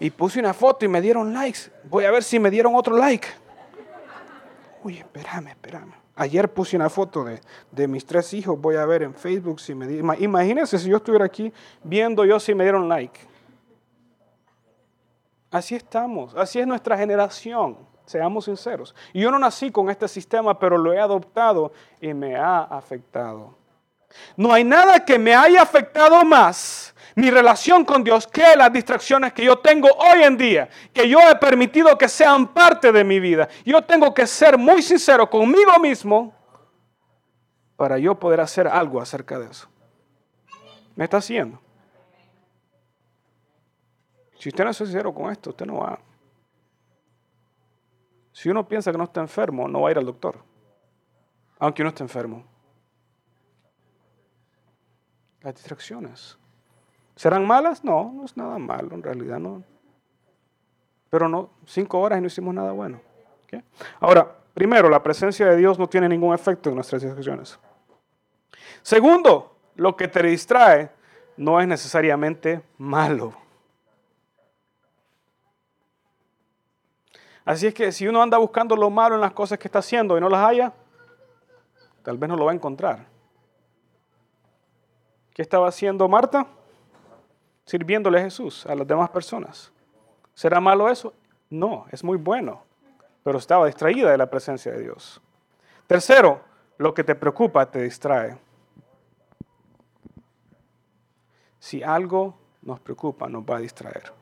[0.00, 1.70] Y puse una foto y me dieron likes.
[1.84, 3.28] Voy a ver si me dieron otro like.
[4.82, 5.92] Uy, espérame, espérame.
[6.14, 7.24] Ayer puse una foto
[7.70, 8.60] de, mis tres hijos.
[8.60, 10.14] Voy a ver en Facebook si me dieron.
[10.22, 13.18] Imagínense si yo estuviera aquí viendo yo si me dieron like.
[15.50, 16.34] Así estamos.
[16.34, 17.78] Así es nuestra generación.
[18.04, 18.94] Seamos sinceros.
[19.14, 23.54] Yo no nací con este sistema, pero lo he adoptado y me ha afectado.
[24.36, 29.32] No hay nada que me haya afectado más mi relación con Dios que las distracciones
[29.32, 33.20] que yo tengo hoy en día, que yo he permitido que sean parte de mi
[33.20, 33.48] vida.
[33.64, 36.34] Yo tengo que ser muy sincero conmigo mismo
[37.76, 39.68] para yo poder hacer algo acerca de eso.
[40.94, 41.60] ¿Me está haciendo?
[44.38, 45.98] Si usted no es sincero con esto, usted no va.
[48.32, 50.42] Si uno piensa que no está enfermo, no va a ir al doctor,
[51.58, 52.51] aunque uno esté enfermo.
[55.42, 56.38] Las distracciones.
[57.16, 57.84] ¿Serán malas?
[57.84, 59.62] No, no es nada malo, en realidad no.
[61.10, 63.00] Pero no, cinco horas y no hicimos nada bueno.
[64.00, 67.58] Ahora, primero, la presencia de Dios no tiene ningún efecto en nuestras distracciones.
[68.82, 70.90] Segundo, lo que te distrae
[71.36, 73.34] no es necesariamente malo.
[77.44, 80.16] Así es que si uno anda buscando lo malo en las cosas que está haciendo
[80.16, 80.72] y no las haya,
[82.02, 83.11] tal vez no lo va a encontrar.
[85.34, 86.46] ¿Qué estaba haciendo Marta?
[87.64, 89.72] Sirviéndole a Jesús, a las demás personas.
[90.34, 91.14] ¿Será malo eso?
[91.48, 92.62] No, es muy bueno,
[93.22, 95.20] pero estaba distraída de la presencia de Dios.
[95.86, 96.40] Tercero,
[96.78, 98.38] lo que te preocupa te distrae.
[101.58, 104.12] Si algo nos preocupa, nos va a distraer.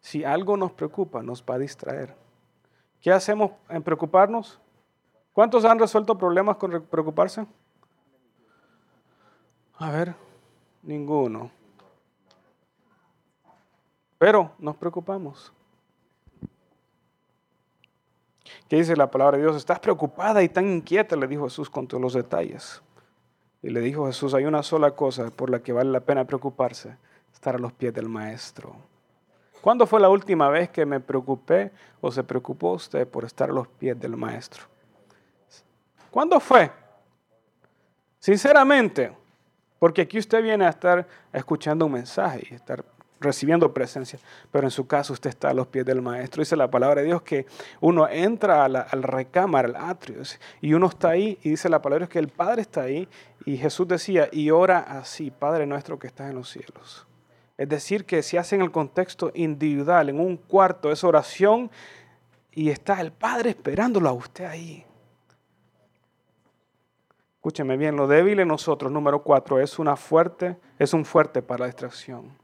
[0.00, 2.14] Si algo nos preocupa, nos va a distraer.
[3.00, 4.60] ¿Qué hacemos en preocuparnos?
[5.32, 7.46] ¿Cuántos han resuelto problemas con preocuparse?
[9.78, 10.14] A ver,
[10.82, 11.50] ninguno.
[14.18, 15.52] Pero nos preocupamos.
[18.68, 19.56] ¿Qué dice la palabra de Dios?
[19.56, 22.82] Estás preocupada y tan inquieta, le dijo Jesús con todos los detalles.
[23.62, 26.96] Y le dijo Jesús, hay una sola cosa por la que vale la pena preocuparse,
[27.32, 28.74] estar a los pies del Maestro.
[29.60, 33.52] ¿Cuándo fue la última vez que me preocupé o se preocupó usted por estar a
[33.52, 34.64] los pies del Maestro?
[36.10, 36.70] ¿Cuándo fue?
[38.18, 39.12] Sinceramente,
[39.78, 42.84] porque aquí usted viene a estar escuchando un mensaje y estar
[43.20, 44.18] recibiendo presencia,
[44.50, 46.42] pero en su caso usted está a los pies del maestro.
[46.42, 47.46] Dice la palabra de Dios que
[47.80, 50.22] uno entra a la, recámara, al atrio,
[50.60, 53.08] y uno está ahí, y dice la palabra de Dios que el Padre está ahí,
[53.44, 57.06] y Jesús decía, y ora así, Padre nuestro que estás en los cielos.
[57.56, 61.70] Es decir, que se hace en el contexto individual, en un cuarto, es oración,
[62.52, 64.84] y está el Padre esperándolo a usted ahí.
[67.46, 71.60] Escúcheme bien, lo débil en nosotros, número cuatro, es una fuerte, es un fuerte para
[71.60, 72.36] la distracción.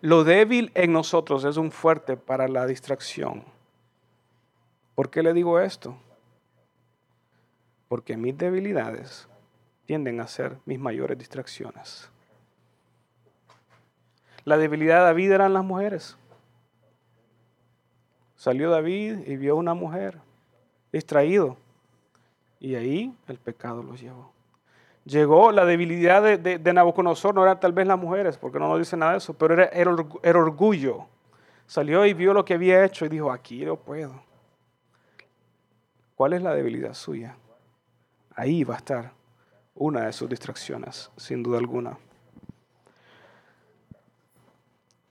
[0.00, 3.44] Lo débil en nosotros es un fuerte para la distracción.
[4.94, 5.94] ¿Por qué le digo esto?
[7.88, 9.28] Porque mis debilidades
[9.84, 12.08] tienden a ser mis mayores distracciones.
[14.44, 16.16] La debilidad de David eran las mujeres.
[18.34, 20.16] Salió David y vio una mujer
[20.90, 21.58] distraído
[22.60, 24.30] y ahí el pecado los llevó.
[25.06, 28.98] Llegó la debilidad de, Nabucodonosor, no eran tal vez las mujeres, porque no nos dice
[28.98, 29.64] nada de eso, pero era,
[30.22, 31.06] era, orgullo.
[31.66, 34.22] Salió y vio lo que había hecho y dijo, aquí lo puedo.
[36.14, 37.34] ¿Cuál es la debilidad suya?
[38.34, 39.12] Ahí va a estar
[39.74, 41.96] una de sus distracciones, sin duda alguna.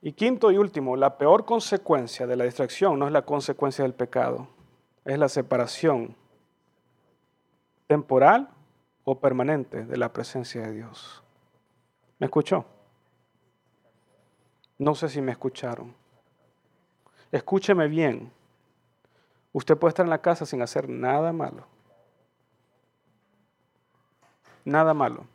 [0.01, 3.93] Y quinto y último, la peor consecuencia de la distracción no es la consecuencia del
[3.93, 4.47] pecado,
[5.03, 6.15] es la separación
[7.89, 8.47] temporal
[9.04, 11.23] o permanente de la presencia de Dios.
[12.19, 12.63] ¿Me escuchó?
[14.78, 15.95] No sé si me escucharon.
[17.32, 18.32] Escúcheme bien.
[19.54, 21.65] Usted puede estar en la casa sin hacer nada malo.
[24.63, 25.25] Nada malo.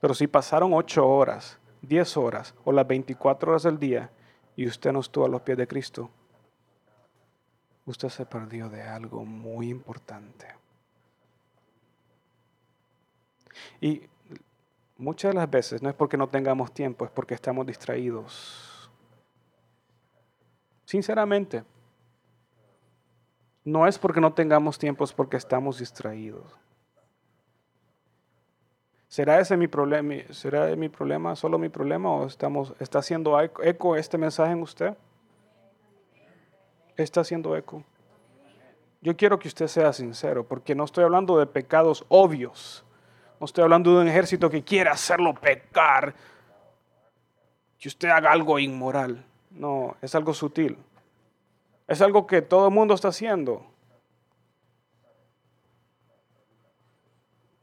[0.00, 4.10] Pero si pasaron ocho horas, diez horas o las 24 horas del día
[4.56, 6.10] y usted no estuvo a los pies de Cristo,
[7.86, 10.58] usted se perdió de algo muy importante.
[13.80, 14.02] Y
[14.96, 18.90] muchas de las veces no es porque no tengamos tiempo, es porque estamos distraídos.
[20.84, 21.64] Sinceramente,
[23.64, 26.56] no es porque no tengamos tiempo, es porque estamos distraídos.
[29.08, 30.14] ¿Será ese mi problema?
[30.30, 34.96] ¿Será mi problema solo mi problema o estamos, está haciendo eco este mensaje en usted?
[36.96, 37.84] Está haciendo eco.
[39.00, 42.84] Yo quiero que usted sea sincero, porque no estoy hablando de pecados obvios.
[43.40, 46.14] No estoy hablando de un ejército que quiere hacerlo pecar,
[47.78, 49.24] que usted haga algo inmoral.
[49.50, 50.76] No, es algo sutil.
[51.86, 53.64] Es algo que todo el mundo está haciendo.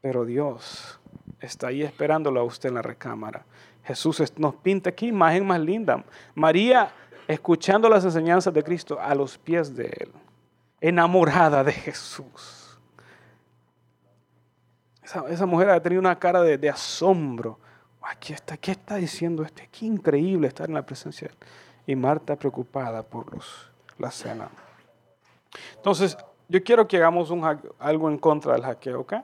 [0.00, 0.98] Pero Dios
[1.40, 3.44] está ahí esperándolo a usted en la recámara.
[3.84, 6.04] Jesús nos pinta aquí imagen más linda.
[6.34, 6.92] María
[7.28, 10.12] escuchando las enseñanzas de Cristo a los pies de Él,
[10.80, 12.55] enamorada de Jesús.
[15.28, 17.60] Esa, mujer ha tenido una cara de, asombro.
[18.02, 19.68] Aquí está, ¿qué está diciendo este?
[19.70, 21.30] Qué increíble estar en la presencia.
[21.86, 24.48] Y Marta preocupada por los, la cena.
[25.76, 27.44] Entonces, yo quiero que hagamos un,
[27.78, 29.14] algo en contra del hackeo, ¿ok?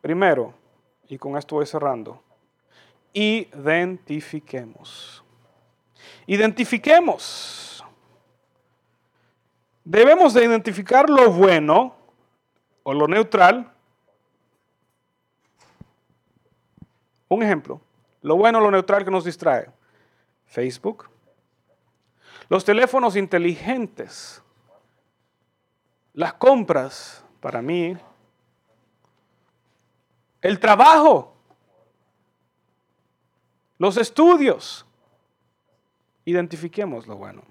[0.00, 0.52] Primero,
[1.08, 2.20] y con esto voy cerrando,
[3.12, 5.22] identifiquemos.
[6.26, 7.84] Identifiquemos.
[9.84, 11.94] Debemos de identificar lo bueno
[12.82, 13.73] o lo neutral.
[17.28, 17.80] Un ejemplo,
[18.22, 19.70] lo bueno lo neutral que nos distrae.
[20.46, 21.08] Facebook.
[22.48, 24.42] Los teléfonos inteligentes.
[26.12, 27.96] Las compras, para mí,
[30.40, 31.34] el trabajo,
[33.78, 34.86] los estudios.
[36.24, 37.42] Identifiquemos lo bueno.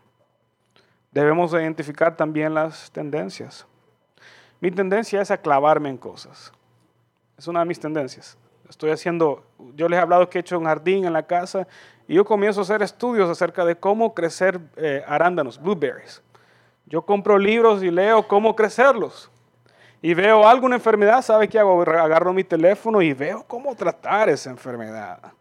[1.11, 3.67] Debemos identificar también las tendencias.
[4.59, 6.51] Mi tendencia es a clavarme en cosas.
[7.37, 8.37] Es una de mis tendencias.
[8.69, 9.43] Estoy haciendo,
[9.75, 11.67] yo les he hablado que he hecho un jardín en la casa
[12.07, 16.21] y yo comienzo a hacer estudios acerca de cómo crecer eh, arándanos, blueberries.
[16.85, 19.29] Yo compro libros y leo cómo crecerlos
[20.03, 21.81] y veo alguna enfermedad, ¿sabe qué hago?
[21.81, 25.31] Agarro mi teléfono y veo cómo tratar esa enfermedad.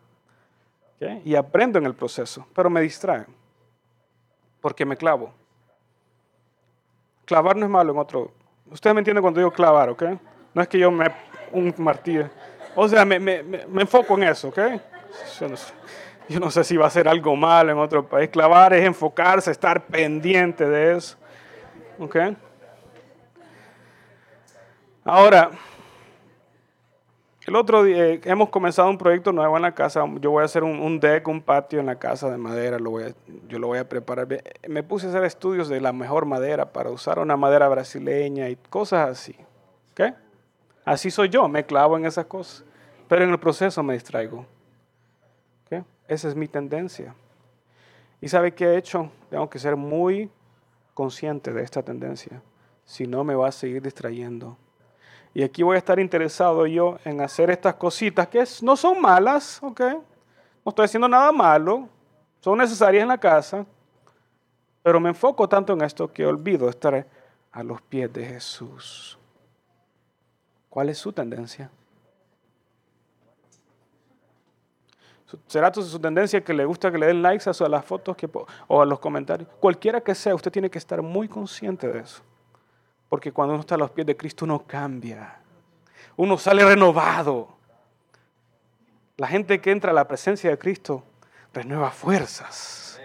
[1.25, 3.27] Y aprendo en el proceso, pero me distrae,
[4.61, 5.33] porque me clavo.
[7.25, 8.31] Clavar no es malo en otro.
[8.71, 10.05] Usted me entiende cuando digo clavar, ¿ok?
[10.55, 11.07] No es que yo me
[11.51, 12.31] un martillo.
[12.75, 14.59] O sea, me, me, me enfoco en eso, ¿ok?
[15.39, 15.73] Yo no, sé,
[16.29, 18.31] yo no sé si va a ser algo malo en otro país.
[18.31, 21.17] Clavar es enfocarse, estar pendiente de eso.
[21.99, 22.17] ¿Ok?
[25.05, 25.51] Ahora,
[27.45, 30.05] el otro día eh, hemos comenzado un proyecto nuevo en la casa.
[30.21, 32.79] Yo voy a hacer un, deck, un patio en la casa de madera.
[32.79, 33.15] Lo voy
[33.49, 34.29] yo lo voy a preparar.
[34.69, 38.57] Me puse a hacer estudios de la mejor madera para usar una madera brasileña y
[38.57, 39.37] cosas así.
[39.93, 40.15] ¿Okay?
[40.85, 42.65] Así soy yo, me clavo en esas cosas.
[43.09, 44.47] Pero en el proceso me distraigo.
[46.09, 47.15] Esa es mi tendencia.
[48.21, 49.11] ¿Y sabe qué he hecho?
[49.31, 50.31] Tengo que ser muy
[50.93, 52.43] consciente de esta tendencia.
[52.85, 54.59] Si no, me va a seguir distrayendo.
[55.33, 59.63] Y aquí voy a estar interesado yo en hacer estas cositas que no son malas,
[59.63, 59.81] ¿ok?
[60.65, 61.89] No estoy haciendo nada malo,
[62.41, 63.65] son necesarias en la casa,
[64.83, 67.07] pero me enfoco tanto en esto que olvido estar
[67.51, 69.19] a los pies de Jesús.
[70.73, 71.71] ¿Cuál es su tendencia?
[75.47, 78.27] ¿Será su tendencia que le gusta que le den likes a las fotos que,
[78.69, 79.51] o a los comentarios?
[79.61, 82.23] Cualquiera que sea, usted tiene que estar muy consciente de eso.
[83.11, 85.41] Porque cuando uno está a los pies de Cristo uno cambia.
[86.17, 87.49] Uno sale renovado.
[89.19, 91.05] La gente que entra a la presencia de Cristo
[91.53, 92.99] renueva fuerzas.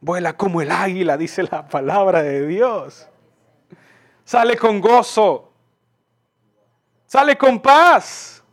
[0.00, 3.06] Vuela como el águila, dice la palabra de Dios.
[4.24, 5.47] Sale con gozo.
[7.08, 8.44] Sale con paz.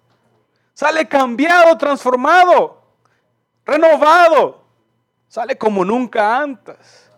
[0.74, 2.82] Sale cambiado, transformado,
[3.66, 4.64] renovado.
[5.28, 7.12] Sale como nunca antes.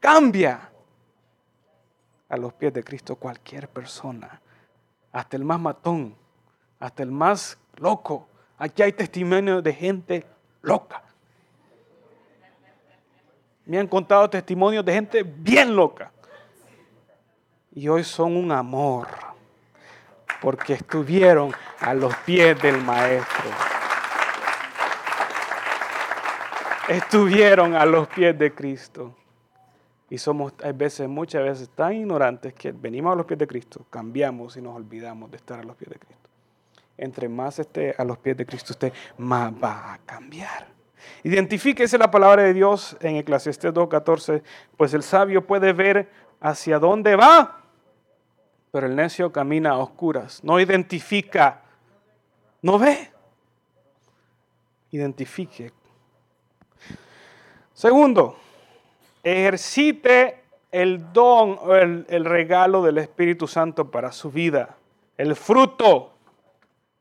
[0.00, 0.70] Cambia
[2.28, 4.40] a los pies de Cristo cualquier persona,
[5.12, 6.16] hasta el más matón,
[6.78, 8.28] hasta el más loco.
[8.56, 10.26] Aquí hay testimonios de gente
[10.62, 11.02] loca.
[13.66, 16.10] Me han contado testimonios de gente bien loca.
[17.72, 19.29] Y hoy son un amor.
[20.40, 23.50] Porque estuvieron a los pies del Maestro.
[26.88, 29.14] Estuvieron a los pies de Cristo.
[30.08, 33.86] Y somos, hay veces, muchas veces, tan ignorantes que venimos a los pies de Cristo,
[33.90, 36.28] cambiamos y nos olvidamos de estar a los pies de Cristo.
[36.98, 40.66] Entre más esté a los pies de Cristo usted, más va a cambiar.
[41.22, 44.42] Identifíquese la palabra de Dios en Eclesiastés 2.14,
[44.76, 46.10] pues el sabio puede ver
[46.40, 47.59] hacia dónde va,
[48.70, 50.42] pero el necio camina a oscuras.
[50.44, 51.62] No identifica,
[52.62, 53.10] no ve.
[54.92, 55.72] Identifique.
[57.72, 58.36] Segundo,
[59.22, 64.76] ejercite el don o el, el, regalo del Espíritu Santo para su vida,
[65.16, 66.12] el fruto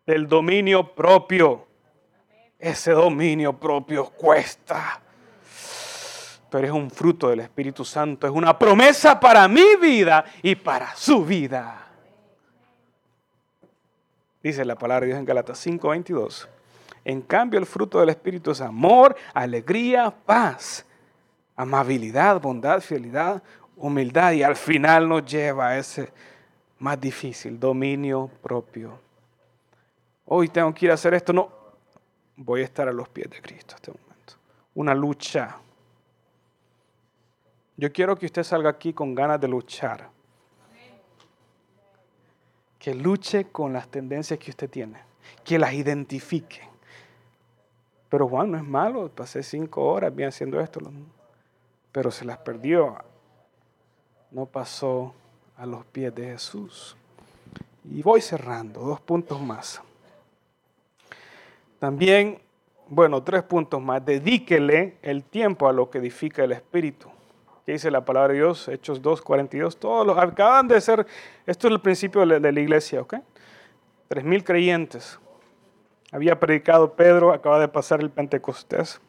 [0.06, 1.68] del dominio propio.
[2.58, 5.02] Ese dominio propio cuesta,
[6.50, 10.96] pero es un fruto del Espíritu Santo, es una promesa para mi vida y para
[10.96, 11.88] su vida.
[14.42, 16.48] Dice la palabra de Dios en Galatas 5:22.
[17.06, 20.86] En cambio, el fruto del Espíritu es amor, alegría, paz
[21.60, 23.44] amabilidad, bondad, fidelidad,
[23.76, 26.10] humildad y al final nos lleva a ese
[26.80, 28.98] más difícil, dominio propio.
[30.24, 31.50] Hoy tengo que ir a hacer esto, no,
[32.38, 34.34] voy a estar a los pies de Cristo en este momento.
[34.76, 35.58] Una lucha.
[37.80, 40.10] Yo quiero que usted salga aquí con ganas de luchar.
[42.78, 45.00] Que luche con las tendencias que usted tiene,
[45.46, 46.60] que las identifique.
[48.10, 50.82] Pero Juan no es malo, pasé cinco horas bien haciendo esto
[51.94, 52.98] pero se las perdió.
[54.32, 55.14] No pasó
[55.56, 56.98] a los pies de Jesús.
[57.86, 59.82] Y voy cerrando, dos puntos más.
[61.80, 62.42] También,
[62.90, 64.06] bueno, tres puntos más.
[64.06, 67.10] Dedíquele el tiempo a lo que edifica el Espíritu.
[67.70, 68.68] ¿Qué dice la palabra de Dios?
[68.68, 69.78] Hechos 2, 42.
[69.78, 71.06] Todos los acaban de ser,
[71.46, 73.18] esto es el principio de la iglesia, ¿ok?
[74.08, 75.20] Tres mil creyentes.
[76.12, 79.00] Había predicado Pedro, acaba de pasar el Pentecostés.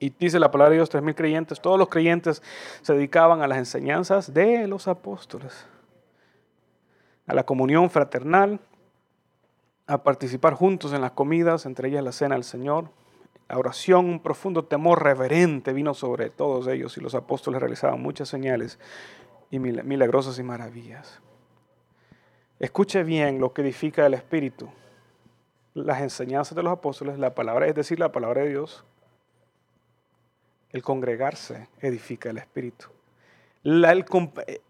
[0.00, 2.42] Y dice la palabra de Dios, tres mil creyentes, todos los creyentes
[2.82, 5.68] se dedicaban a las enseñanzas de los apóstoles,
[7.28, 8.58] a la comunión fraternal,
[9.86, 12.90] a participar juntos en las comidas, entre ellas la cena del Señor.
[13.50, 18.28] La oración, un profundo temor reverente vino sobre todos ellos y los apóstoles realizaban muchas
[18.28, 18.78] señales
[19.50, 21.20] y milagrosas y maravillas.
[22.60, 24.70] Escuche bien lo que edifica el Espíritu.
[25.74, 28.84] Las enseñanzas de los apóstoles, la palabra, es decir, la palabra de Dios,
[30.70, 32.86] el congregarse edifica el espíritu.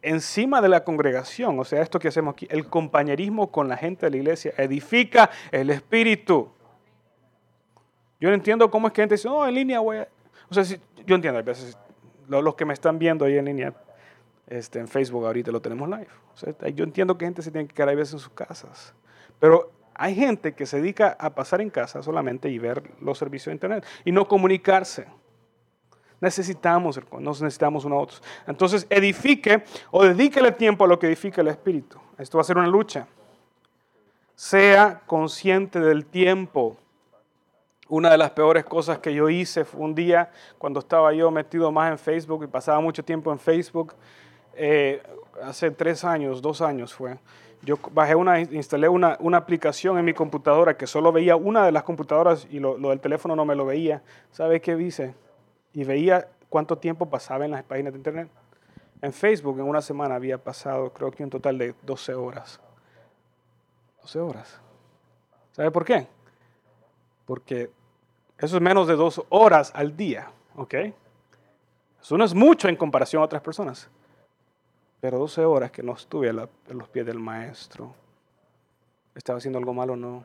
[0.00, 4.06] encima de la congregación, o sea, esto que hacemos aquí, el compañerismo con la gente
[4.06, 6.50] de la iglesia edifica el espíritu.
[8.20, 9.82] Yo no entiendo cómo es que gente dice, no, en línea a...
[9.82, 10.62] O sea,
[11.06, 11.76] yo entiendo, a veces
[12.28, 13.74] los que me están viendo ahí en línea,
[14.46, 16.08] este, en Facebook ahorita lo tenemos live.
[16.34, 18.94] O sea, yo entiendo que gente se tiene que quedar a veces en sus casas.
[19.38, 23.46] Pero hay gente que se dedica a pasar en casa solamente y ver los servicios
[23.46, 25.06] de internet y no comunicarse.
[26.20, 28.22] Necesitamos, nos necesitamos unos a otros.
[28.46, 31.98] Entonces, edifique o dedíquele tiempo a lo que edifica el Espíritu.
[32.18, 33.06] Esto va a ser una lucha.
[34.34, 36.76] Sea consciente del tiempo.
[37.90, 41.70] Una de las peores cosas que yo hice fue un día cuando estaba yo metido
[41.70, 43.94] más en Facebook y pasaba mucho tiempo en Facebook.
[44.54, 45.02] Eh,
[45.42, 47.18] hace tres años, dos años fue.
[47.62, 51.72] Yo bajé una, instalé una, una, aplicación en mi computadora que solo veía una de
[51.72, 54.02] las computadoras y lo, del teléfono no me lo veía.
[54.30, 55.14] ¿Sabe qué hice?
[55.72, 58.28] y veía cuánto tiempo pasaba en las páginas de internet.
[59.02, 62.60] En Facebook en una semana había pasado creo que un total de 12 horas.
[64.02, 64.60] 12 horas.
[65.52, 66.06] ¿Sabe por qué?
[67.24, 67.70] Porque
[68.40, 70.74] eso es menos de dos horas al día, ¿ok?
[72.00, 73.90] Eso no es mucho en comparación a otras personas.
[75.00, 77.94] Pero 12 horas que no estuve a, los pies del maestro.
[79.14, 80.24] ¿Estaba haciendo algo malo o no?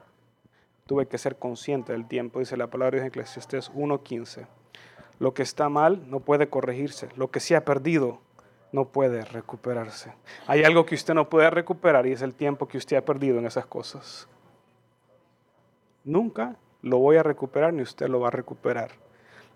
[0.86, 4.48] Tuve que ser consciente del tiempo, dice la palabra de Eclesiastés 1.15.
[5.20, 7.10] Lo que está mal no puede corregirse.
[7.16, 8.20] Lo que se ha perdido
[8.72, 10.14] no puede recuperarse.
[10.48, 13.40] Hay algo que usted no puede recuperar y es el tiempo que usted ha perdido
[13.40, 14.28] en esas cosas.
[16.04, 16.56] Nunca
[16.86, 18.92] lo voy a recuperar ni usted lo va a recuperar.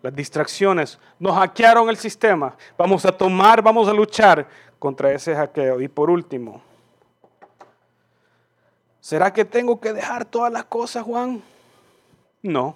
[0.01, 2.55] Las distracciones nos hackearon el sistema.
[2.75, 4.47] Vamos a tomar, vamos a luchar
[4.79, 5.79] contra ese hackeo.
[5.79, 6.59] Y por último,
[8.99, 11.43] ¿será que tengo que dejar todas las cosas, Juan?
[12.41, 12.75] No,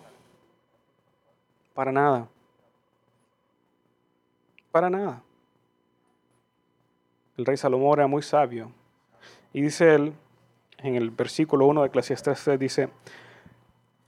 [1.74, 2.28] para nada.
[4.72, 5.24] Para nada.
[7.38, 8.72] El rey Salomón era muy sabio.
[9.52, 10.14] Y dice él,
[10.78, 12.90] en el versículo 1 de Eclesiastes dice,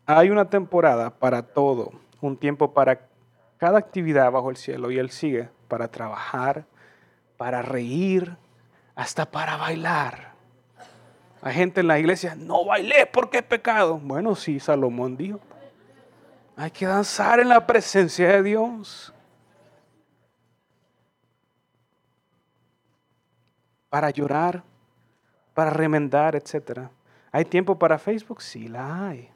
[0.05, 1.91] hay una temporada para todo,
[2.21, 3.07] un tiempo para
[3.57, 4.91] cada actividad bajo el cielo.
[4.91, 6.65] Y él sigue, para trabajar,
[7.37, 8.37] para reír,
[8.95, 10.33] hasta para bailar.
[11.41, 13.97] Hay gente en la iglesia, no bailé porque es pecado.
[13.97, 15.39] Bueno, sí, Salomón dijo.
[16.55, 19.13] Hay que danzar en la presencia de Dios.
[23.89, 24.63] Para llorar,
[25.53, 26.89] para remendar, etc.
[27.31, 28.41] ¿Hay tiempo para Facebook?
[28.41, 29.34] Sí, la hay.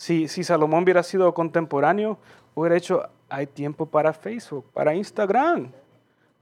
[0.00, 2.16] Si, si Salomón hubiera sido contemporáneo,
[2.54, 5.72] hubiera hecho, hay tiempo para Facebook, para Instagram,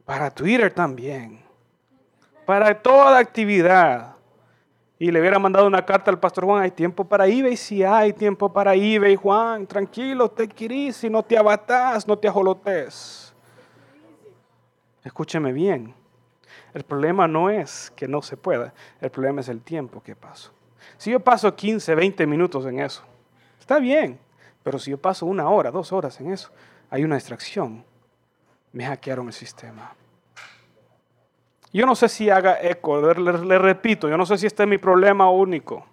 [0.05, 1.41] para Twitter también,
[2.47, 4.15] para toda actividad.
[4.97, 8.13] Y le hubiera mandado una carta al pastor Juan, hay tiempo para eBay, sí hay
[8.13, 13.35] tiempo para eBay, Juan, tranquilo, te querís, y no te abatás, no te ajolotes.
[15.03, 15.93] Escúcheme bien,
[16.75, 20.53] el problema no es que no se pueda, el problema es el tiempo que paso.
[20.97, 23.03] Si yo paso 15, 20 minutos en eso,
[23.69, 24.19] Está bien,
[24.63, 26.51] pero si yo paso una hora, dos horas en eso,
[26.89, 27.85] hay una distracción.
[28.73, 29.93] Me hackearon el sistema.
[31.71, 34.79] Yo no sé si haga eco, le, repito, yo no sé si este es mi
[34.79, 35.85] problema único.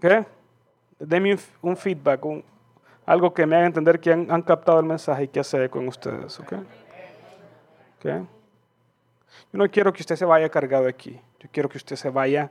[0.00, 0.24] ¿Qué?
[0.98, 2.22] Deme un, feedback,
[3.04, 5.88] algo que me haga entender que han, captado el mensaje y que hace eco en
[5.88, 6.40] ustedes.
[6.40, 6.52] ¿ok?
[8.04, 8.26] Yo
[9.52, 11.20] no quiero que usted se vaya cargado aquí.
[11.40, 12.50] Yo quiero que usted se vaya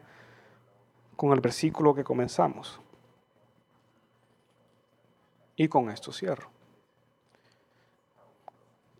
[1.16, 2.80] con el versículo que comenzamos.
[5.56, 6.50] Y con esto cierro.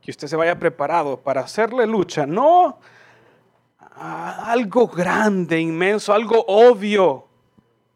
[0.02, 2.78] Que usted se vaya preparado para hacerle lucha, no
[3.80, 7.28] a algo grande, inmenso, algo obvio.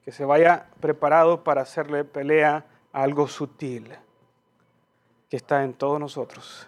[0.04, 3.94] Que se vaya preparado para hacerle pelea a algo sutil
[5.30, 6.68] que está en todos nosotros.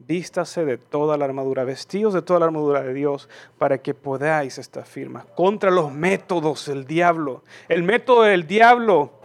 [0.00, 4.58] Vístase de toda la armadura, vestidos de toda la armadura de Dios para que podáis
[4.58, 7.42] estar firmes contra los métodos del diablo.
[7.68, 9.17] El método del diablo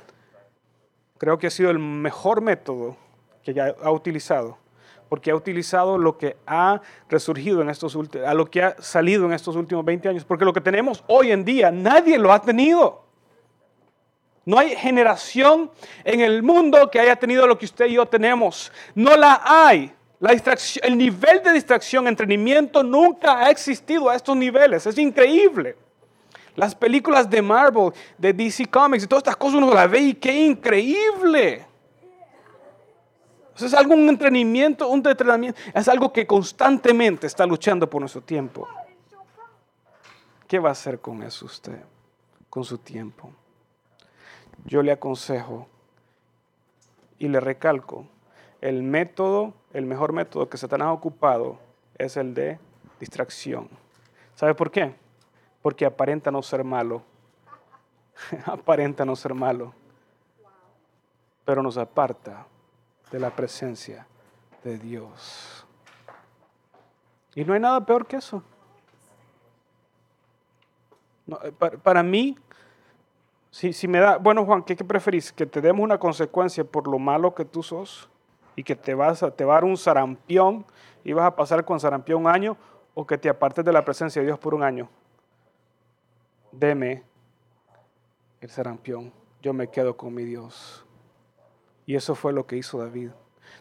[1.23, 2.97] creo que ha sido el mejor método
[3.45, 4.57] que ya ha utilizado,
[5.07, 9.23] porque ha utilizado lo que ha resurgido en estos últimos, a lo que ha salido
[9.23, 12.41] en estos últimos 20 años, porque lo que tenemos hoy en día nadie lo ha
[12.41, 13.05] tenido.
[14.43, 15.71] No hay generación
[16.03, 18.69] en el mundo que haya tenido lo que usted y yo tenemos.
[18.93, 19.93] No la hay.
[20.19, 24.85] La distracción, el nivel de distracción, entrenamiento nunca ha existido a estos niveles.
[24.85, 25.77] Es increíble.
[26.55, 30.13] Las películas de Marvel, de DC Comics y todas estas cosas uno las ve y
[30.13, 31.65] qué increíble.
[33.55, 38.67] es algo, un entrenamiento, un entrenamiento, es algo que constantemente está luchando por nuestro tiempo.
[40.47, 41.81] ¿Qué va a hacer con eso usted,
[42.49, 43.31] con su tiempo?
[44.65, 45.67] Yo le aconsejo
[47.17, 48.05] y le recalco,
[48.61, 51.57] el método, el mejor método que Satanás ha ocupado
[51.97, 52.59] es el de
[52.99, 53.67] distracción.
[54.35, 54.93] ¿Sabe por qué?
[55.63, 57.01] Porque aparenta no ser malo.
[58.45, 59.73] aparenta no ser malo.
[61.45, 62.45] Pero nos aparta
[63.09, 64.05] de la presencia
[64.63, 65.65] de Dios.
[67.33, 68.43] Y no hay nada peor que eso.
[71.43, 71.51] Eh,
[71.81, 72.37] para, mí,
[73.49, 75.31] si, si, me da, bueno Juan, ¿qué, preferís?
[75.31, 78.09] ¿Que te demos una consecuencia por lo malo que tú sos
[78.57, 80.65] y que te, vas a, te va a dar un sarampión
[81.05, 82.57] y vas a pasar con sarampión un año
[82.93, 84.89] o que te apartes de la presencia de Dios por un año?
[86.53, 87.03] Deme
[88.41, 90.85] el sarampión, yo me quedo con mi Dios.
[91.85, 93.11] Y eso fue lo que hizo David.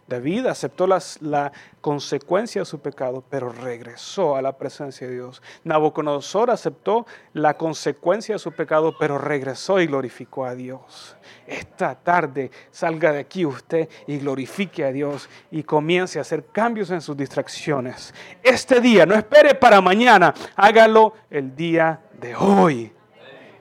[0.06, 5.42] David aceptó la consecuencia de su pecado, pero regresó a la presencia de Dios.
[5.64, 11.16] Nabucodonosor aceptó la consecuencia de su pecado, pero regresó y glorificó a Dios.
[11.46, 16.90] Esta tarde salga de aquí usted y glorifique a Dios y comience a hacer cambios
[16.90, 18.12] en sus distracciones.
[18.42, 22.92] Este día, no espere para mañana, hágalo el día de hoy.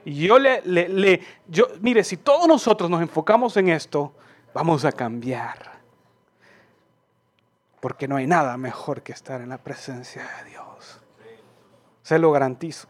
[0.04, 4.12] Y yo le, le, yo, mire, si todos nosotros nos enfocamos en esto,
[4.52, 5.71] vamos a cambiar
[7.82, 11.00] porque no hay nada mejor que estar en la presencia de Dios.
[12.02, 12.86] Se lo garantizo.